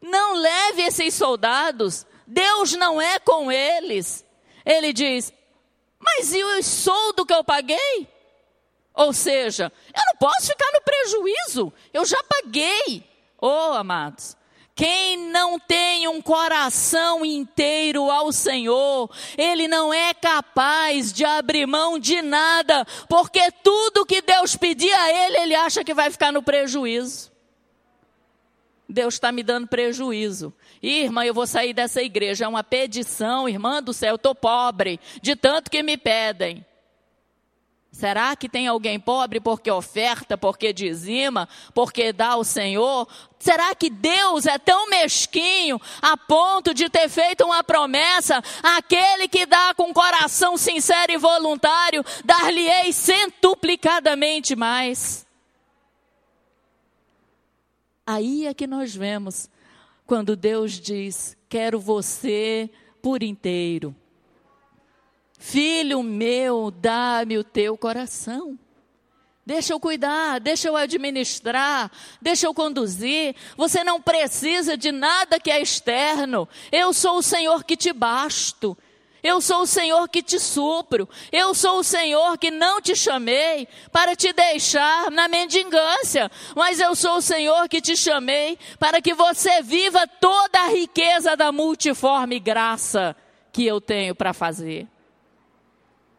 Não 0.02 0.34
leve 0.34 0.82
esses 0.82 1.14
soldados, 1.14 2.04
Deus 2.26 2.72
não 2.72 3.00
é 3.00 3.18
com 3.20 3.52
eles. 3.52 4.24
Ele 4.64 4.92
diz: 4.92 5.32
Mas 5.98 6.32
e 6.32 6.42
o 6.42 6.62
soldo 6.62 7.26
que 7.26 7.34
eu 7.34 7.42
paguei? 7.42 8.08
Ou 8.94 9.12
seja, 9.12 9.72
eu 9.94 10.02
não 10.06 10.16
posso 10.18 10.46
ficar 10.46 10.70
no 10.72 10.80
prejuízo, 10.82 11.72
eu 11.92 12.04
já 12.04 12.20
paguei. 12.24 13.04
Oh, 13.40 13.72
amados, 13.74 14.36
quem 14.78 15.16
não 15.16 15.58
tem 15.58 16.06
um 16.06 16.22
coração 16.22 17.24
inteiro 17.24 18.10
ao 18.10 18.30
Senhor, 18.30 19.10
ele 19.36 19.66
não 19.66 19.92
é 19.92 20.14
capaz 20.14 21.12
de 21.12 21.24
abrir 21.24 21.66
mão 21.66 21.98
de 21.98 22.22
nada, 22.22 22.84
porque 23.08 23.50
tudo 23.62 24.06
que 24.06 24.22
Deus 24.22 24.54
pedir 24.54 24.92
a 24.92 25.12
ele, 25.12 25.36
ele 25.38 25.54
acha 25.56 25.82
que 25.82 25.92
vai 25.92 26.10
ficar 26.12 26.32
no 26.32 26.44
prejuízo. 26.44 27.32
Deus 28.88 29.14
está 29.14 29.30
me 29.30 29.42
dando 29.42 29.66
prejuízo. 29.66 30.54
Irmã, 30.82 31.24
eu 31.24 31.34
vou 31.34 31.46
sair 31.46 31.72
dessa 31.72 32.02
igreja. 32.02 32.44
É 32.44 32.48
uma 32.48 32.64
pedição, 32.64 33.48
irmã 33.48 33.82
do 33.82 33.92
céu, 33.92 34.10
eu 34.10 34.16
estou 34.16 34.34
pobre, 34.34 35.00
de 35.20 35.34
tanto 35.34 35.70
que 35.70 35.82
me 35.82 35.96
pedem. 35.96 36.64
Será 37.90 38.36
que 38.36 38.48
tem 38.48 38.68
alguém 38.68 39.00
pobre 39.00 39.40
porque 39.40 39.70
oferta, 39.70 40.38
porque 40.38 40.72
dizima, 40.72 41.48
porque 41.74 42.12
dá 42.12 42.28
ao 42.28 42.44
Senhor? 42.44 43.08
Será 43.38 43.74
que 43.74 43.90
Deus 43.90 44.46
é 44.46 44.58
tão 44.58 44.88
mesquinho 44.88 45.80
a 46.00 46.16
ponto 46.16 46.72
de 46.72 46.88
ter 46.88 47.08
feito 47.08 47.44
uma 47.44 47.64
promessa? 47.64 48.42
Aquele 48.62 49.26
que 49.26 49.46
dá 49.46 49.74
com 49.74 49.92
coração 49.92 50.56
sincero 50.56 51.10
e 51.12 51.16
voluntário, 51.16 52.04
dar-lhe-ei 52.24 52.92
centuplicadamente 52.92 54.54
mais. 54.54 55.26
Aí 58.06 58.46
é 58.46 58.54
que 58.54 58.66
nós 58.66 58.94
vemos 58.94 59.50
quando 60.08 60.34
Deus 60.34 60.80
diz: 60.80 61.36
Quero 61.50 61.78
você 61.78 62.68
por 63.00 63.22
inteiro. 63.22 63.94
Filho 65.38 66.02
meu, 66.02 66.72
dá-me 66.72 67.38
o 67.38 67.44
teu 67.44 67.76
coração. 67.76 68.58
Deixa 69.44 69.72
eu 69.72 69.80
cuidar, 69.80 70.40
deixa 70.40 70.68
eu 70.68 70.76
administrar, 70.76 71.90
deixa 72.20 72.46
eu 72.46 72.54
conduzir. 72.54 73.36
Você 73.56 73.84
não 73.84 74.00
precisa 74.00 74.76
de 74.76 74.90
nada 74.90 75.38
que 75.38 75.50
é 75.50 75.60
externo. 75.60 76.48
Eu 76.72 76.92
sou 76.92 77.18
o 77.18 77.22
Senhor 77.22 77.62
que 77.62 77.76
te 77.76 77.92
basto. 77.92 78.76
Eu 79.22 79.40
sou 79.40 79.62
o 79.62 79.66
Senhor 79.66 80.08
que 80.08 80.22
te 80.22 80.38
supro. 80.38 81.08
Eu 81.32 81.54
sou 81.54 81.80
o 81.80 81.84
Senhor 81.84 82.38
que 82.38 82.50
não 82.50 82.80
te 82.80 82.94
chamei 82.94 83.66
para 83.90 84.14
te 84.14 84.32
deixar 84.32 85.10
na 85.10 85.28
mendigância, 85.28 86.30
mas 86.54 86.80
eu 86.80 86.94
sou 86.94 87.16
o 87.16 87.22
Senhor 87.22 87.68
que 87.68 87.80
te 87.80 87.96
chamei 87.96 88.58
para 88.78 89.00
que 89.02 89.14
você 89.14 89.62
viva 89.62 90.06
toda 90.06 90.60
a 90.60 90.68
riqueza 90.68 91.36
da 91.36 91.50
multiforme 91.50 92.38
graça 92.38 93.16
que 93.52 93.66
eu 93.66 93.80
tenho 93.80 94.14
para 94.14 94.32
fazer 94.32 94.86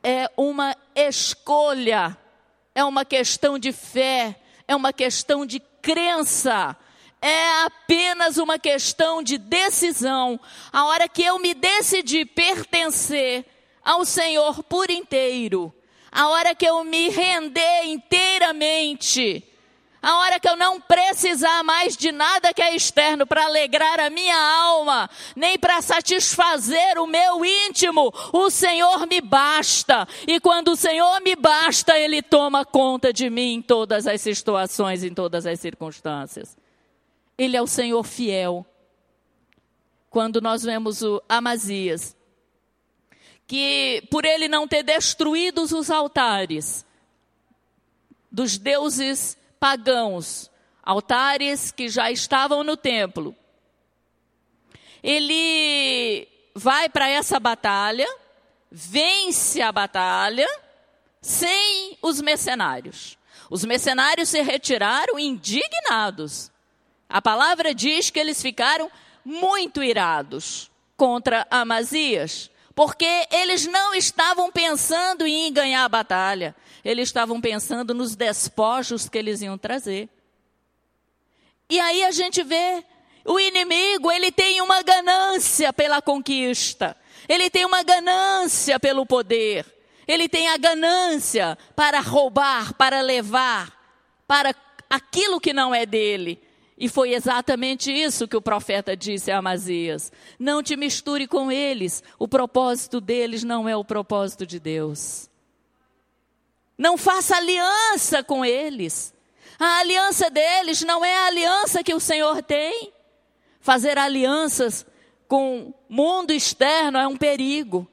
é 0.03 0.29
uma 0.37 0.75
escolha, 0.95 2.17
é 2.73 2.83
uma 2.83 3.03
questão 3.03 3.59
de 3.59 3.71
fé, 3.71 4.39
é 4.67 4.75
uma 4.75 4.93
questão 4.93 5.45
de 5.45 5.59
crença, 5.81 6.75
é 7.21 7.63
apenas 7.63 8.37
uma 8.37 8.57
questão 8.57 9.21
de 9.21 9.37
decisão. 9.37 10.39
A 10.71 10.85
hora 10.85 11.07
que 11.07 11.23
eu 11.23 11.39
me 11.39 11.53
decidi 11.53 12.25
pertencer 12.25 13.45
ao 13.83 14.05
Senhor 14.05 14.63
por 14.63 14.89
inteiro, 14.89 15.73
a 16.11 16.29
hora 16.29 16.55
que 16.55 16.65
eu 16.65 16.83
me 16.83 17.09
render 17.09 17.83
inteiramente, 17.85 19.45
a 20.01 20.17
hora 20.19 20.39
que 20.39 20.47
eu 20.47 20.55
não 20.55 20.79
precisar 20.79 21.61
mais 21.63 21.97
de 21.97 22.11
nada 22.11 22.53
que 22.53 22.61
é 22.61 22.73
externo 22.73 23.27
para 23.27 23.45
alegrar 23.45 23.99
a 23.99 24.09
minha 24.09 24.37
alma, 24.37 25.09
nem 25.35 25.59
para 25.59 25.81
satisfazer 25.81 26.97
o 26.97 27.05
meu 27.05 27.43
íntimo, 27.43 28.13
o 28.31 28.49
Senhor 28.49 29.05
me 29.07 29.19
basta. 29.19 30.07
E 30.25 30.39
quando 30.39 30.69
o 30.69 30.75
Senhor 30.75 31.19
me 31.21 31.35
basta, 31.35 31.99
Ele 31.99 32.21
toma 32.21 32.63
conta 32.63 33.11
de 33.11 33.29
mim 33.29 33.55
em 33.55 33.61
todas 33.61 34.07
as 34.07 34.21
situações, 34.21 35.03
em 35.03 35.13
todas 35.13 35.45
as 35.45 35.59
circunstâncias. 35.59 36.58
Ele 37.39 37.55
é 37.55 37.61
o 37.61 37.67
Senhor 37.67 38.03
fiel. 38.03 38.65
Quando 40.09 40.41
nós 40.41 40.61
vemos 40.63 41.01
o 41.01 41.23
Amazias, 41.29 42.15
que 43.47 44.03
por 44.11 44.25
ele 44.25 44.47
não 44.47 44.67
ter 44.67 44.83
destruído 44.83 45.63
os 45.63 45.89
altares 45.89 46.85
dos 48.31 48.57
deuses 48.57 49.37
pagãos, 49.59 50.51
altares 50.83 51.71
que 51.71 51.87
já 51.87 52.11
estavam 52.11 52.63
no 52.63 52.75
templo. 52.75 53.35
Ele 55.01 56.27
vai 56.53 56.89
para 56.89 57.07
essa 57.07 57.39
batalha, 57.39 58.07
vence 58.69 59.61
a 59.61 59.71
batalha 59.71 60.47
sem 61.21 61.97
os 62.01 62.21
mercenários. 62.21 63.17
Os 63.49 63.63
mercenários 63.63 64.29
se 64.29 64.41
retiraram 64.41 65.17
indignados. 65.17 66.51
A 67.09 67.21
palavra 67.21 67.73
diz 67.73 68.11
que 68.11 68.19
eles 68.19 68.39
ficaram 68.39 68.91
muito 69.25 69.83
irados 69.83 70.69
contra 70.95 71.47
Amazias, 71.49 72.51
porque 72.75 73.27
eles 73.31 73.65
não 73.65 73.95
estavam 73.95 74.51
pensando 74.51 75.25
em 75.25 75.51
ganhar 75.51 75.85
a 75.85 75.89
batalha, 75.89 76.55
eles 76.85 77.09
estavam 77.09 77.41
pensando 77.41 77.95
nos 77.95 78.15
despojos 78.15 79.09
que 79.09 79.17
eles 79.17 79.41
iam 79.41 79.57
trazer. 79.57 80.07
E 81.67 81.79
aí 81.79 82.03
a 82.03 82.11
gente 82.11 82.43
vê 82.43 82.85
o 83.25 83.39
inimigo, 83.39 84.11
ele 84.11 84.31
tem 84.31 84.61
uma 84.61 84.83
ganância 84.83 85.73
pela 85.73 86.01
conquista, 86.01 86.95
ele 87.27 87.49
tem 87.49 87.65
uma 87.65 87.81
ganância 87.81 88.79
pelo 88.79 89.05
poder, 89.05 89.65
ele 90.07 90.29
tem 90.29 90.47
a 90.47 90.57
ganância 90.57 91.57
para 91.75 91.99
roubar, 91.99 92.73
para 92.75 93.01
levar, 93.01 93.71
para 94.27 94.53
aquilo 94.89 95.39
que 95.39 95.53
não 95.53 95.73
é 95.73 95.85
dele. 95.85 96.48
E 96.79 96.87
foi 96.87 97.13
exatamente 97.13 97.91
isso 97.91 98.25
que 98.25 98.37
o 98.37 98.41
profeta 98.41 98.95
disse 98.95 99.29
a 99.29 99.39
Amazias: 99.39 100.13
Não 100.39 100.63
te 100.63 100.77
misture 100.77 101.27
com 101.27 101.51
eles, 101.51 102.01
o 102.17 102.25
propósito 102.25 103.01
deles 103.01 103.43
não 103.43 103.67
é 103.67 103.75
o 103.75 103.83
propósito 103.83 104.45
de 104.45 104.61
Deus. 104.61 105.29
Não 106.77 106.97
faça 106.97 107.35
aliança 107.35 108.23
com 108.23 108.45
eles. 108.45 109.13
A 109.59 109.79
aliança 109.79 110.29
deles 110.29 110.81
não 110.81 111.03
é 111.03 111.13
a 111.17 111.27
aliança 111.27 111.83
que 111.83 111.93
o 111.93 111.99
Senhor 111.99 112.41
tem. 112.41 112.93
Fazer 113.59 113.97
alianças 113.97 114.85
com 115.27 115.73
mundo 115.89 116.31
externo 116.31 116.97
é 116.97 117.05
um 117.05 117.17
perigo. 117.17 117.85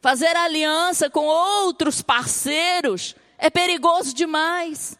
Fazer 0.00 0.34
aliança 0.34 1.10
com 1.10 1.26
outros 1.26 2.00
parceiros 2.00 3.14
é 3.36 3.50
perigoso 3.50 4.14
demais. 4.14 4.98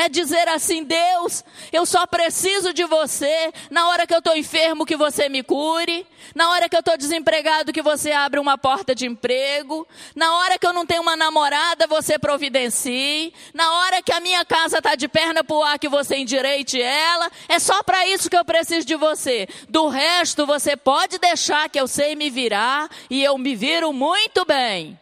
É 0.00 0.08
dizer 0.08 0.46
assim: 0.46 0.84
Deus, 0.84 1.44
eu 1.72 1.84
só 1.84 2.06
preciso 2.06 2.72
de 2.72 2.84
você. 2.84 3.52
Na 3.68 3.88
hora 3.88 4.06
que 4.06 4.14
eu 4.14 4.20
estou 4.20 4.36
enfermo, 4.36 4.86
que 4.86 4.96
você 4.96 5.28
me 5.28 5.42
cure. 5.42 6.06
Na 6.36 6.50
hora 6.50 6.68
que 6.68 6.76
eu 6.76 6.78
estou 6.78 6.96
desempregado, 6.96 7.72
que 7.72 7.82
você 7.82 8.12
abra 8.12 8.40
uma 8.40 8.56
porta 8.56 8.94
de 8.94 9.06
emprego. 9.06 9.88
Na 10.14 10.36
hora 10.36 10.56
que 10.56 10.64
eu 10.64 10.72
não 10.72 10.86
tenho 10.86 11.02
uma 11.02 11.16
namorada, 11.16 11.88
você 11.88 12.16
providencie. 12.16 13.34
Na 13.52 13.72
hora 13.72 14.00
que 14.00 14.12
a 14.12 14.20
minha 14.20 14.44
casa 14.44 14.78
está 14.78 14.94
de 14.94 15.08
perna 15.08 15.42
para 15.42 15.56
o 15.56 15.64
ar, 15.64 15.80
que 15.80 15.88
você 15.88 16.18
endireite 16.18 16.80
ela. 16.80 17.28
É 17.48 17.58
só 17.58 17.82
para 17.82 18.06
isso 18.06 18.30
que 18.30 18.36
eu 18.36 18.44
preciso 18.44 18.86
de 18.86 18.94
você. 18.94 19.48
Do 19.68 19.88
resto, 19.88 20.46
você 20.46 20.76
pode 20.76 21.18
deixar 21.18 21.68
que 21.68 21.80
eu 21.80 21.88
sei 21.88 22.14
me 22.14 22.30
virar 22.30 22.88
e 23.10 23.24
eu 23.24 23.36
me 23.36 23.56
viro 23.56 23.92
muito 23.92 24.44
bem. 24.44 24.96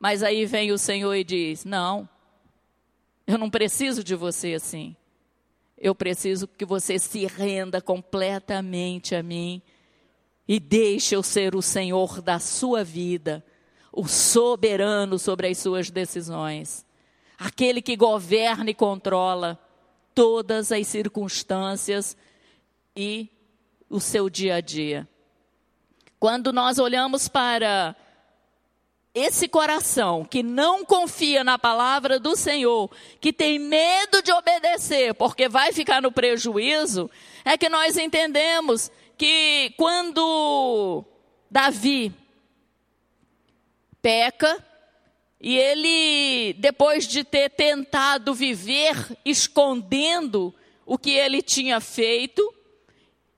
Mas 0.00 0.24
aí 0.24 0.46
vem 0.46 0.72
o 0.72 0.78
Senhor 0.78 1.14
e 1.14 1.22
diz: 1.22 1.64
Não. 1.64 2.12
Eu 3.26 3.38
não 3.38 3.48
preciso 3.48 4.04
de 4.04 4.14
você 4.14 4.54
assim. 4.54 4.94
Eu 5.76 5.94
preciso 5.94 6.46
que 6.46 6.64
você 6.64 6.98
se 6.98 7.26
renda 7.26 7.80
completamente 7.80 9.14
a 9.14 9.22
mim 9.22 9.60
e 10.46 10.60
deixe 10.60 11.16
eu 11.16 11.22
ser 11.22 11.54
o 11.54 11.62
Senhor 11.62 12.20
da 12.20 12.38
sua 12.38 12.84
vida, 12.84 13.44
o 13.92 14.06
soberano 14.06 15.18
sobre 15.18 15.48
as 15.48 15.58
suas 15.58 15.90
decisões, 15.90 16.84
aquele 17.38 17.80
que 17.80 17.96
governa 17.96 18.70
e 18.70 18.74
controla 18.74 19.58
todas 20.14 20.70
as 20.70 20.86
circunstâncias 20.86 22.16
e 22.94 23.28
o 23.88 24.00
seu 24.00 24.28
dia 24.28 24.56
a 24.56 24.60
dia. 24.60 25.08
Quando 26.20 26.52
nós 26.52 26.78
olhamos 26.78 27.28
para 27.28 27.96
esse 29.14 29.46
coração 29.46 30.24
que 30.24 30.42
não 30.42 30.84
confia 30.84 31.44
na 31.44 31.56
palavra 31.56 32.18
do 32.18 32.34
Senhor, 32.34 32.90
que 33.20 33.32
tem 33.32 33.58
medo 33.58 34.20
de 34.20 34.32
obedecer 34.32 35.14
porque 35.14 35.48
vai 35.48 35.72
ficar 35.72 36.02
no 36.02 36.10
prejuízo, 36.10 37.08
é 37.44 37.56
que 37.56 37.68
nós 37.68 37.96
entendemos 37.96 38.90
que 39.16 39.72
quando 39.76 41.04
Davi 41.48 42.12
peca 44.02 44.62
E 45.40 45.58
ele, 45.58 46.54
depois 46.54 47.06
de 47.06 47.22
ter 47.22 47.50
tentado 47.50 48.32
viver 48.32 48.96
escondendo 49.24 50.54
o 50.86 50.96
que 50.96 51.10
ele 51.10 51.42
tinha 51.42 51.80
feito, 51.80 52.42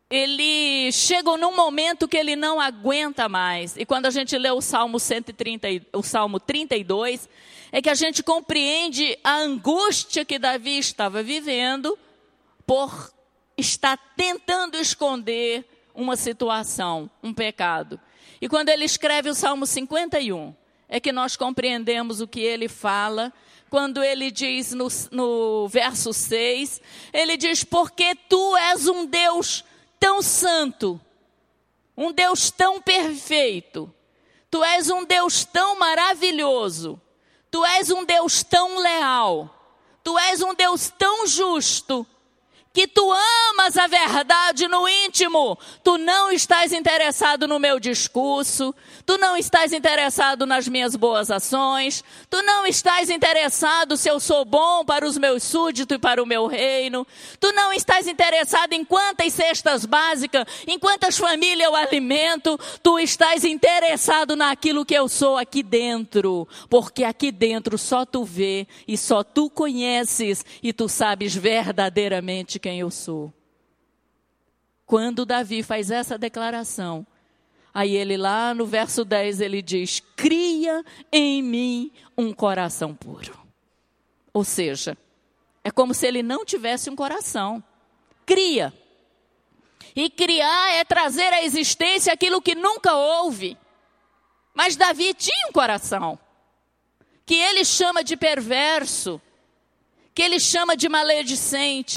ele 0.08 0.92
chega 0.92 1.36
num 1.36 1.54
momento 1.54 2.06
que 2.06 2.16
ele 2.16 2.36
não 2.36 2.60
aguenta 2.60 3.28
mais. 3.28 3.76
E 3.76 3.84
quando 3.84 4.06
a 4.06 4.10
gente 4.10 4.38
lê 4.38 4.50
o 4.50 4.60
Salmo 4.60 5.00
130, 5.00 5.68
o 5.92 6.02
Salmo 6.02 6.38
32, 6.38 7.28
é 7.72 7.82
que 7.82 7.90
a 7.90 7.94
gente 7.94 8.22
compreende 8.22 9.18
a 9.24 9.34
angústia 9.34 10.24
que 10.24 10.38
Davi 10.38 10.78
estava 10.78 11.22
vivendo 11.22 11.98
por 12.64 13.12
estar 13.56 13.96
tentando 14.16 14.76
esconder 14.76 15.64
uma 15.94 16.14
situação, 16.14 17.10
um 17.22 17.34
pecado. 17.34 17.98
E 18.40 18.48
quando 18.48 18.68
ele 18.68 18.84
escreve 18.84 19.28
o 19.28 19.34
Salmo 19.34 19.66
51, 19.66 20.54
é 20.88 21.00
que 21.00 21.10
nós 21.10 21.36
compreendemos 21.36 22.20
o 22.20 22.28
que 22.28 22.40
ele 22.40 22.68
fala. 22.68 23.32
Quando 23.68 24.04
ele 24.04 24.30
diz 24.30 24.72
no, 24.72 24.86
no 25.10 25.66
verso 25.68 26.12
6, 26.12 26.80
ele 27.12 27.36
diz: 27.36 27.64
Porque 27.64 28.14
tu 28.28 28.56
és 28.56 28.86
um 28.86 29.04
Deus 29.04 29.64
tão 29.98 30.22
santo, 30.22 31.00
um 31.96 32.12
Deus 32.12 32.50
tão 32.50 32.80
perfeito, 32.80 33.92
tu 34.50 34.62
és 34.62 34.90
um 34.90 35.04
Deus 35.04 35.44
tão 35.44 35.78
maravilhoso, 35.78 37.00
tu 37.50 37.64
és 37.64 37.90
um 37.90 38.04
Deus 38.04 38.42
tão 38.42 38.78
leal, 38.78 39.50
tu 40.02 40.18
és 40.18 40.42
um 40.42 40.54
Deus 40.54 40.90
tão 40.90 41.26
justo 41.26 42.06
que 42.76 42.86
tu 42.86 43.10
amas 43.10 43.74
a 43.78 43.86
verdade 43.86 44.68
no 44.68 44.86
íntimo. 44.86 45.58
Tu 45.82 45.96
não 45.96 46.30
estás 46.30 46.74
interessado 46.74 47.48
no 47.48 47.58
meu 47.58 47.80
discurso, 47.80 48.74
tu 49.06 49.16
não 49.16 49.34
estás 49.34 49.72
interessado 49.72 50.44
nas 50.44 50.68
minhas 50.68 50.94
boas 50.94 51.30
ações, 51.30 52.04
tu 52.28 52.42
não 52.42 52.66
estás 52.66 53.08
interessado 53.08 53.96
se 53.96 54.10
eu 54.10 54.20
sou 54.20 54.44
bom 54.44 54.84
para 54.84 55.06
os 55.06 55.16
meus 55.16 55.42
súditos 55.42 55.96
e 55.96 55.98
para 55.98 56.22
o 56.22 56.26
meu 56.26 56.46
reino, 56.46 57.06
tu 57.40 57.50
não 57.52 57.72
estás 57.72 58.06
interessado 58.06 58.74
em 58.74 58.84
quantas 58.84 59.32
cestas 59.32 59.86
básicas, 59.86 60.44
em 60.66 60.78
quantas 60.78 61.16
famílias 61.16 61.70
eu 61.70 61.74
alimento, 61.74 62.60
tu 62.82 62.98
estás 62.98 63.42
interessado 63.42 64.36
naquilo 64.36 64.84
que 64.84 64.92
eu 64.92 65.08
sou 65.08 65.38
aqui 65.38 65.62
dentro, 65.62 66.46
porque 66.68 67.04
aqui 67.04 67.32
dentro 67.32 67.78
só 67.78 68.04
tu 68.04 68.22
vê 68.22 68.68
e 68.86 68.98
só 68.98 69.24
tu 69.24 69.48
conheces 69.48 70.44
e 70.62 70.74
tu 70.74 70.90
sabes 70.90 71.34
verdadeiramente 71.34 72.65
quem 72.66 72.80
eu 72.80 72.90
sou. 72.90 73.32
Quando 74.84 75.24
Davi 75.24 75.62
faz 75.62 75.88
essa 75.88 76.18
declaração, 76.18 77.06
aí 77.72 77.94
ele 77.94 78.16
lá 78.16 78.52
no 78.52 78.66
verso 78.66 79.04
10 79.04 79.40
ele 79.40 79.62
diz: 79.62 80.02
Cria 80.16 80.84
em 81.12 81.44
mim 81.44 81.92
um 82.18 82.32
coração 82.32 82.92
puro. 82.92 83.38
Ou 84.32 84.42
seja, 84.42 84.98
é 85.62 85.70
como 85.70 85.94
se 85.94 86.08
ele 86.08 86.24
não 86.24 86.44
tivesse 86.44 86.90
um 86.90 86.96
coração. 86.96 87.62
Cria. 88.26 88.74
E 89.94 90.10
criar 90.10 90.74
é 90.74 90.84
trazer 90.84 91.32
à 91.32 91.44
existência 91.44 92.12
aquilo 92.12 92.42
que 92.42 92.56
nunca 92.56 92.96
houve. 92.96 93.56
Mas 94.52 94.74
Davi 94.74 95.14
tinha 95.14 95.46
um 95.48 95.52
coração, 95.52 96.18
que 97.24 97.36
ele 97.36 97.64
chama 97.64 98.02
de 98.02 98.16
perverso, 98.16 99.22
que 100.12 100.20
ele 100.20 100.40
chama 100.40 100.76
de 100.76 100.88
maledicente, 100.88 101.96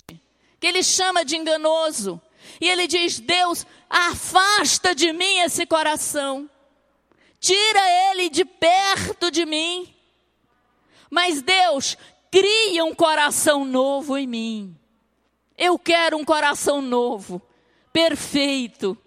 que 0.60 0.68
ele 0.68 0.84
chama 0.84 1.24
de 1.24 1.36
enganoso. 1.36 2.22
E 2.60 2.68
ele 2.68 2.88
diz: 2.88 3.20
Deus, 3.20 3.66
afasta 3.89 4.93
de 4.93 5.14
mim 5.14 5.39
esse 5.39 5.66
coração, 5.66 6.49
tira 7.39 8.12
ele 8.12 8.30
de 8.30 8.43
perto 8.43 9.32
de 9.32 9.45
mim. 9.45 9.93
Mas 11.10 11.41
Deus, 11.41 11.97
cria 12.32 12.86
um 12.86 12.93
coração 12.93 13.66
novo 13.66 14.18
em 14.18 14.28
mim. 14.28 14.76
Eu 15.57 15.78
quero 15.78 16.18
um 16.18 16.24
coração 16.24 16.82
novo, 16.82 17.41
perfeito, 17.91 18.97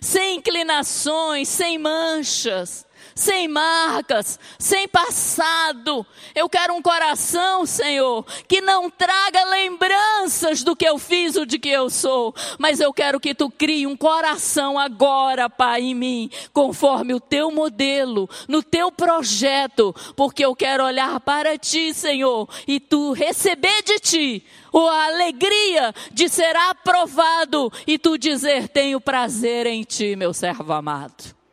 sem 0.00 0.36
inclinações, 0.36 1.48
sem 1.48 1.78
manchas, 1.78 2.86
sem 3.14 3.48
marcas, 3.48 4.38
sem 4.58 4.86
passado. 4.88 6.06
Eu 6.34 6.48
quero 6.48 6.74
um 6.74 6.82
coração, 6.82 7.66
Senhor, 7.66 8.24
que 8.48 8.60
não 8.60 8.90
traga 8.90 9.44
lembranças 9.44 10.62
do 10.62 10.76
que 10.76 10.86
eu 10.86 10.98
fiz 10.98 11.36
ou 11.36 11.44
de 11.44 11.58
que 11.58 11.68
eu 11.68 11.90
sou, 11.90 12.34
mas 12.58 12.80
eu 12.80 12.92
quero 12.92 13.20
que 13.20 13.34
tu 13.34 13.50
crie 13.50 13.86
um 13.86 13.96
coração 13.96 14.78
agora, 14.78 15.48
Pai, 15.48 15.82
em 15.82 15.94
mim, 15.94 16.30
conforme 16.52 17.14
o 17.14 17.20
teu 17.20 17.50
modelo, 17.50 18.28
no 18.48 18.62
teu 18.62 18.90
projeto, 18.90 19.94
porque 20.16 20.44
eu 20.44 20.54
quero 20.54 20.84
olhar 20.84 21.20
para 21.20 21.58
ti, 21.58 21.92
Senhor, 21.94 22.48
e 22.66 22.78
tu 22.80 23.12
receber 23.12 23.82
de 23.82 23.98
ti 23.98 24.46
a 24.82 25.06
alegria 25.06 25.94
de 26.12 26.28
ser 26.28 26.56
aprovado 26.56 27.72
e 27.86 27.98
tu 27.98 28.18
dizer: 28.18 28.68
Tenho 28.68 29.00
prazer 29.00 29.66
em 29.66 29.82
ti, 29.82 30.16
meu 30.16 30.34
servo 30.34 30.72
amado. 30.72 31.43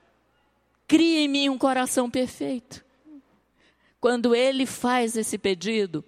Cria 0.92 1.22
em 1.22 1.28
mim 1.30 1.48
um 1.48 1.58
coração 1.58 2.10
perfeito. 2.10 2.84
Quando 3.98 4.36
ele 4.36 4.66
faz 4.66 5.16
esse 5.16 5.38
pedido, 5.38 6.04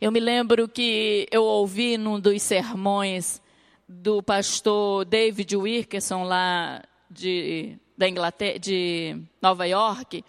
eu 0.00 0.12
me 0.12 0.20
lembro 0.20 0.68
que 0.68 1.26
eu 1.28 1.42
ouvi 1.42 1.98
num 1.98 2.20
dos 2.20 2.40
sermões 2.40 3.42
do 3.88 4.22
pastor 4.22 5.04
David 5.04 5.56
Wilkerson 5.56 6.22
lá 6.22 6.84
de, 7.10 7.76
da 7.96 8.08
Inglaterra, 8.08 8.60
de 8.60 9.20
Nova 9.42 9.66
York, 9.66 10.24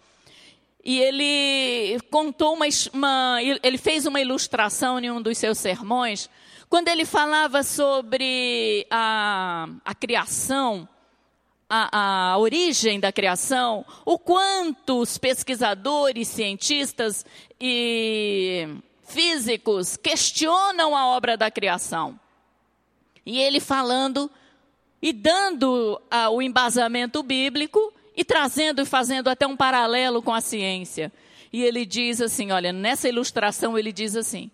e 0.84 1.00
ele 1.00 2.00
contou 2.10 2.56
uma, 2.56 2.66
uma, 2.92 3.38
ele 3.62 3.78
fez 3.78 4.08
uma 4.08 4.20
ilustração 4.20 4.98
em 4.98 5.12
um 5.12 5.22
dos 5.22 5.38
seus 5.38 5.60
sermões, 5.60 6.28
quando 6.68 6.88
ele 6.88 7.06
falava 7.06 7.62
sobre 7.62 8.88
a, 8.90 9.70
a 9.86 9.94
criação 9.94 10.90
a, 11.70 12.32
a 12.32 12.38
origem 12.38 13.00
da 13.00 13.12
criação, 13.12 13.86
o 14.04 14.18
quanto 14.18 15.00
os 15.00 15.18
pesquisadores, 15.18 16.28
cientistas 16.28 17.24
e 17.62 18.68
físicos 19.04 19.96
questionam 19.96 20.96
a 20.96 21.08
obra 21.08 21.38
da 21.38 21.52
criação. 21.52 22.20
E 23.26 23.40
ele 23.40 23.60
falando 23.60 24.30
e 25.02 25.14
dando 25.14 26.02
ah, 26.10 26.30
o 26.30 26.42
embasamento 26.42 27.22
bíblico 27.22 27.94
e 28.18 28.26
trazendo 28.26 28.82
e 28.82 28.86
fazendo 28.86 29.30
até 29.30 29.46
um 29.46 29.56
paralelo 29.56 30.22
com 30.22 30.34
a 30.34 30.42
ciência. 30.42 31.12
E 31.54 31.64
ele 31.64 31.86
diz 31.86 32.20
assim: 32.20 32.52
olha, 32.52 32.74
nessa 32.74 33.08
ilustração 33.08 33.78
ele 33.78 33.92
diz 33.92 34.16
assim: 34.16 34.50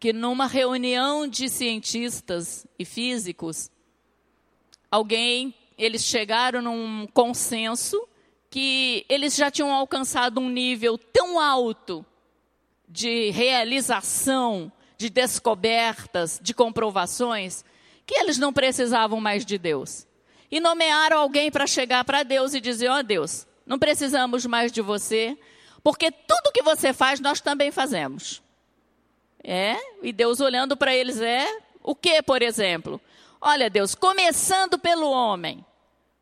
que 0.00 0.12
numa 0.12 0.46
reunião 0.46 1.26
de 1.26 1.48
cientistas 1.48 2.66
e 2.78 2.84
físicos, 2.84 3.70
alguém 4.90 5.54
eles 5.78 6.04
chegaram 6.04 6.60
num 6.60 7.06
consenso 7.06 8.06
que 8.50 9.06
eles 9.08 9.36
já 9.36 9.50
tinham 9.50 9.72
alcançado 9.72 10.40
um 10.40 10.48
nível 10.48 10.98
tão 10.98 11.38
alto 11.38 12.04
de 12.88 13.30
realização, 13.30 14.72
de 14.96 15.08
descobertas, 15.08 16.40
de 16.42 16.52
comprovações, 16.52 17.64
que 18.04 18.18
eles 18.18 18.38
não 18.38 18.52
precisavam 18.52 19.20
mais 19.20 19.44
de 19.46 19.58
Deus. 19.58 20.06
E 20.50 20.60
nomearam 20.60 21.18
alguém 21.18 21.50
para 21.50 21.66
chegar 21.66 22.04
para 22.04 22.22
Deus 22.22 22.54
e 22.54 22.60
dizer: 22.60 22.88
Ó 22.88 22.98
oh, 22.98 23.02
Deus, 23.02 23.46
não 23.66 23.78
precisamos 23.78 24.46
mais 24.46 24.72
de 24.72 24.80
você, 24.80 25.38
porque 25.82 26.10
tudo 26.10 26.52
que 26.52 26.62
você 26.62 26.92
faz 26.92 27.20
nós 27.20 27.40
também 27.40 27.70
fazemos. 27.70 28.42
É, 29.44 29.76
e 30.02 30.12
Deus 30.12 30.40
olhando 30.40 30.76
para 30.76 30.94
eles 30.94 31.20
é 31.20 31.46
o 31.82 31.94
que, 31.94 32.20
por 32.22 32.42
exemplo? 32.42 33.00
Olha, 33.40 33.70
Deus, 33.70 33.94
começando 33.94 34.78
pelo 34.78 35.10
homem. 35.10 35.64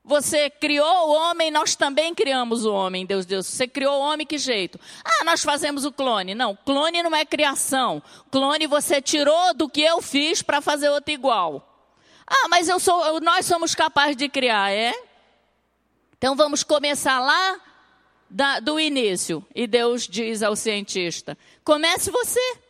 Você 0.04 0.48
criou 0.48 1.08
o 1.08 1.12
homem, 1.12 1.50
nós 1.50 1.74
também 1.74 2.14
criamos 2.14 2.64
o 2.64 2.72
homem, 2.72 3.04
Deus, 3.04 3.26
Deus. 3.26 3.46
Você 3.46 3.66
criou 3.66 3.98
o 3.98 4.00
homem, 4.00 4.24
que 4.24 4.38
jeito? 4.38 4.78
Ah, 5.04 5.24
nós 5.24 5.42
fazemos 5.42 5.84
o 5.84 5.90
clone. 5.90 6.32
Não, 6.32 6.54
clone 6.54 7.02
não 7.02 7.14
é 7.14 7.24
criação. 7.24 8.00
Clone 8.30 8.68
você 8.68 9.02
tirou 9.02 9.52
do 9.54 9.68
que 9.68 9.82
eu 9.82 10.00
fiz 10.00 10.42
para 10.42 10.60
fazer 10.60 10.88
outro 10.90 11.12
igual. 11.12 11.76
Ah, 12.24 12.48
mas 12.48 12.68
eu 12.68 12.78
sou, 12.78 13.20
nós 13.20 13.46
somos 13.46 13.74
capazes 13.74 14.16
de 14.16 14.28
criar, 14.28 14.72
é? 14.72 14.94
Então 16.16 16.36
vamos 16.36 16.62
começar 16.62 17.18
lá 17.18 17.60
da, 18.30 18.60
do 18.60 18.78
início. 18.78 19.44
E 19.54 19.66
Deus 19.66 20.06
diz 20.06 20.42
ao 20.42 20.54
cientista: 20.54 21.36
comece 21.64 22.12
você. 22.12 22.65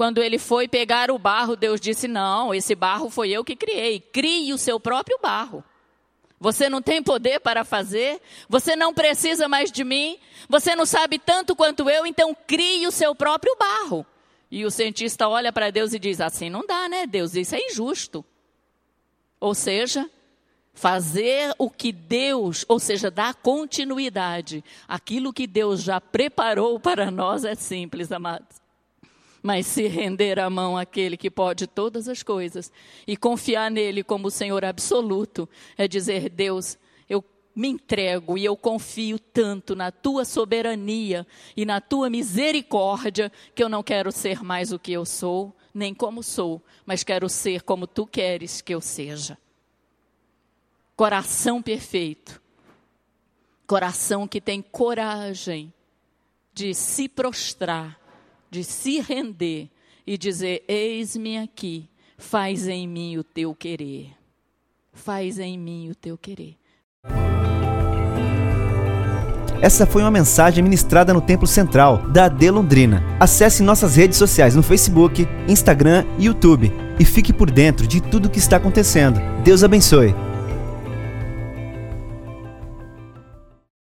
Quando 0.00 0.22
ele 0.22 0.38
foi 0.38 0.66
pegar 0.66 1.10
o 1.10 1.18
barro, 1.18 1.54
Deus 1.54 1.78
disse: 1.78 2.08
Não, 2.08 2.54
esse 2.54 2.74
barro 2.74 3.10
foi 3.10 3.28
eu 3.28 3.44
que 3.44 3.54
criei. 3.54 4.00
Crie 4.00 4.50
o 4.50 4.56
seu 4.56 4.80
próprio 4.80 5.18
barro. 5.22 5.62
Você 6.40 6.70
não 6.70 6.80
tem 6.80 7.02
poder 7.02 7.38
para 7.40 7.64
fazer, 7.64 8.18
você 8.48 8.74
não 8.74 8.94
precisa 8.94 9.46
mais 9.46 9.70
de 9.70 9.84
mim, 9.84 10.18
você 10.48 10.74
não 10.74 10.86
sabe 10.86 11.18
tanto 11.18 11.54
quanto 11.54 11.90
eu, 11.90 12.06
então 12.06 12.34
crie 12.46 12.86
o 12.86 12.90
seu 12.90 13.14
próprio 13.14 13.54
barro. 13.58 14.06
E 14.50 14.64
o 14.64 14.70
cientista 14.70 15.28
olha 15.28 15.52
para 15.52 15.68
Deus 15.68 15.92
e 15.92 15.98
diz: 15.98 16.18
Assim 16.18 16.48
não 16.48 16.66
dá, 16.66 16.88
né, 16.88 17.06
Deus? 17.06 17.34
Isso 17.34 17.54
é 17.54 17.58
injusto. 17.58 18.24
Ou 19.38 19.54
seja, 19.54 20.08
Fazer 20.72 21.52
o 21.58 21.68
que 21.68 21.92
Deus, 21.92 22.64
ou 22.66 22.78
seja, 22.78 23.10
dar 23.10 23.34
continuidade, 23.34 24.64
aquilo 24.88 25.32
que 25.32 25.46
Deus 25.46 25.82
já 25.82 26.00
preparou 26.00 26.80
para 26.80 27.10
nós 27.10 27.44
é 27.44 27.54
simples, 27.54 28.10
amados. 28.10 28.59
Mas 29.42 29.66
se 29.66 29.86
render 29.86 30.38
a 30.38 30.50
mão 30.50 30.76
àquele 30.76 31.16
que 31.16 31.30
pode 31.30 31.66
todas 31.66 32.08
as 32.08 32.22
coisas 32.22 32.70
e 33.06 33.16
confiar 33.16 33.70
nele 33.70 34.04
como 34.04 34.28
o 34.28 34.30
Senhor 34.30 34.64
absoluto, 34.64 35.48
é 35.78 35.88
dizer: 35.88 36.28
Deus, 36.28 36.78
eu 37.08 37.24
me 37.54 37.68
entrego 37.68 38.36
e 38.36 38.44
eu 38.44 38.56
confio 38.56 39.18
tanto 39.18 39.74
na 39.74 39.90
tua 39.90 40.24
soberania 40.24 41.26
e 41.56 41.64
na 41.64 41.80
tua 41.80 42.10
misericórdia 42.10 43.32
que 43.54 43.62
eu 43.62 43.68
não 43.68 43.82
quero 43.82 44.12
ser 44.12 44.42
mais 44.42 44.72
o 44.72 44.78
que 44.78 44.92
eu 44.92 45.06
sou, 45.06 45.54
nem 45.72 45.94
como 45.94 46.22
sou, 46.22 46.62
mas 46.84 47.04
quero 47.04 47.28
ser 47.28 47.62
como 47.62 47.86
tu 47.86 48.06
queres 48.06 48.60
que 48.60 48.74
eu 48.74 48.80
seja. 48.80 49.38
Coração 50.96 51.62
perfeito, 51.62 52.42
coração 53.66 54.28
que 54.28 54.40
tem 54.40 54.60
coragem 54.60 55.72
de 56.52 56.74
se 56.74 57.08
prostrar, 57.08 57.99
de 58.50 58.64
se 58.64 59.00
render 59.00 59.70
e 60.06 60.18
dizer: 60.18 60.64
Eis-me 60.66 61.38
aqui, 61.38 61.88
faz 62.18 62.66
em 62.66 62.88
mim 62.88 63.16
o 63.16 63.24
teu 63.24 63.54
querer. 63.54 64.10
Faz 64.92 65.38
em 65.38 65.56
mim 65.56 65.88
o 65.88 65.94
teu 65.94 66.18
querer. 66.18 66.56
Essa 69.62 69.86
foi 69.86 70.02
uma 70.02 70.10
mensagem 70.10 70.64
ministrada 70.64 71.12
no 71.12 71.20
Templo 71.20 71.46
Central 71.46 71.98
da 72.08 72.24
AD 72.24 72.50
Londrina. 72.50 73.04
Acesse 73.20 73.62
nossas 73.62 73.94
redes 73.94 74.16
sociais 74.16 74.54
no 74.54 74.62
Facebook, 74.62 75.28
Instagram 75.46 76.04
e 76.18 76.24
YouTube 76.24 76.72
e 76.98 77.04
fique 77.04 77.32
por 77.32 77.50
dentro 77.50 77.86
de 77.86 78.00
tudo 78.00 78.26
o 78.26 78.30
que 78.30 78.38
está 78.38 78.56
acontecendo. 78.56 79.20
Deus 79.44 79.62
abençoe. 79.62 80.14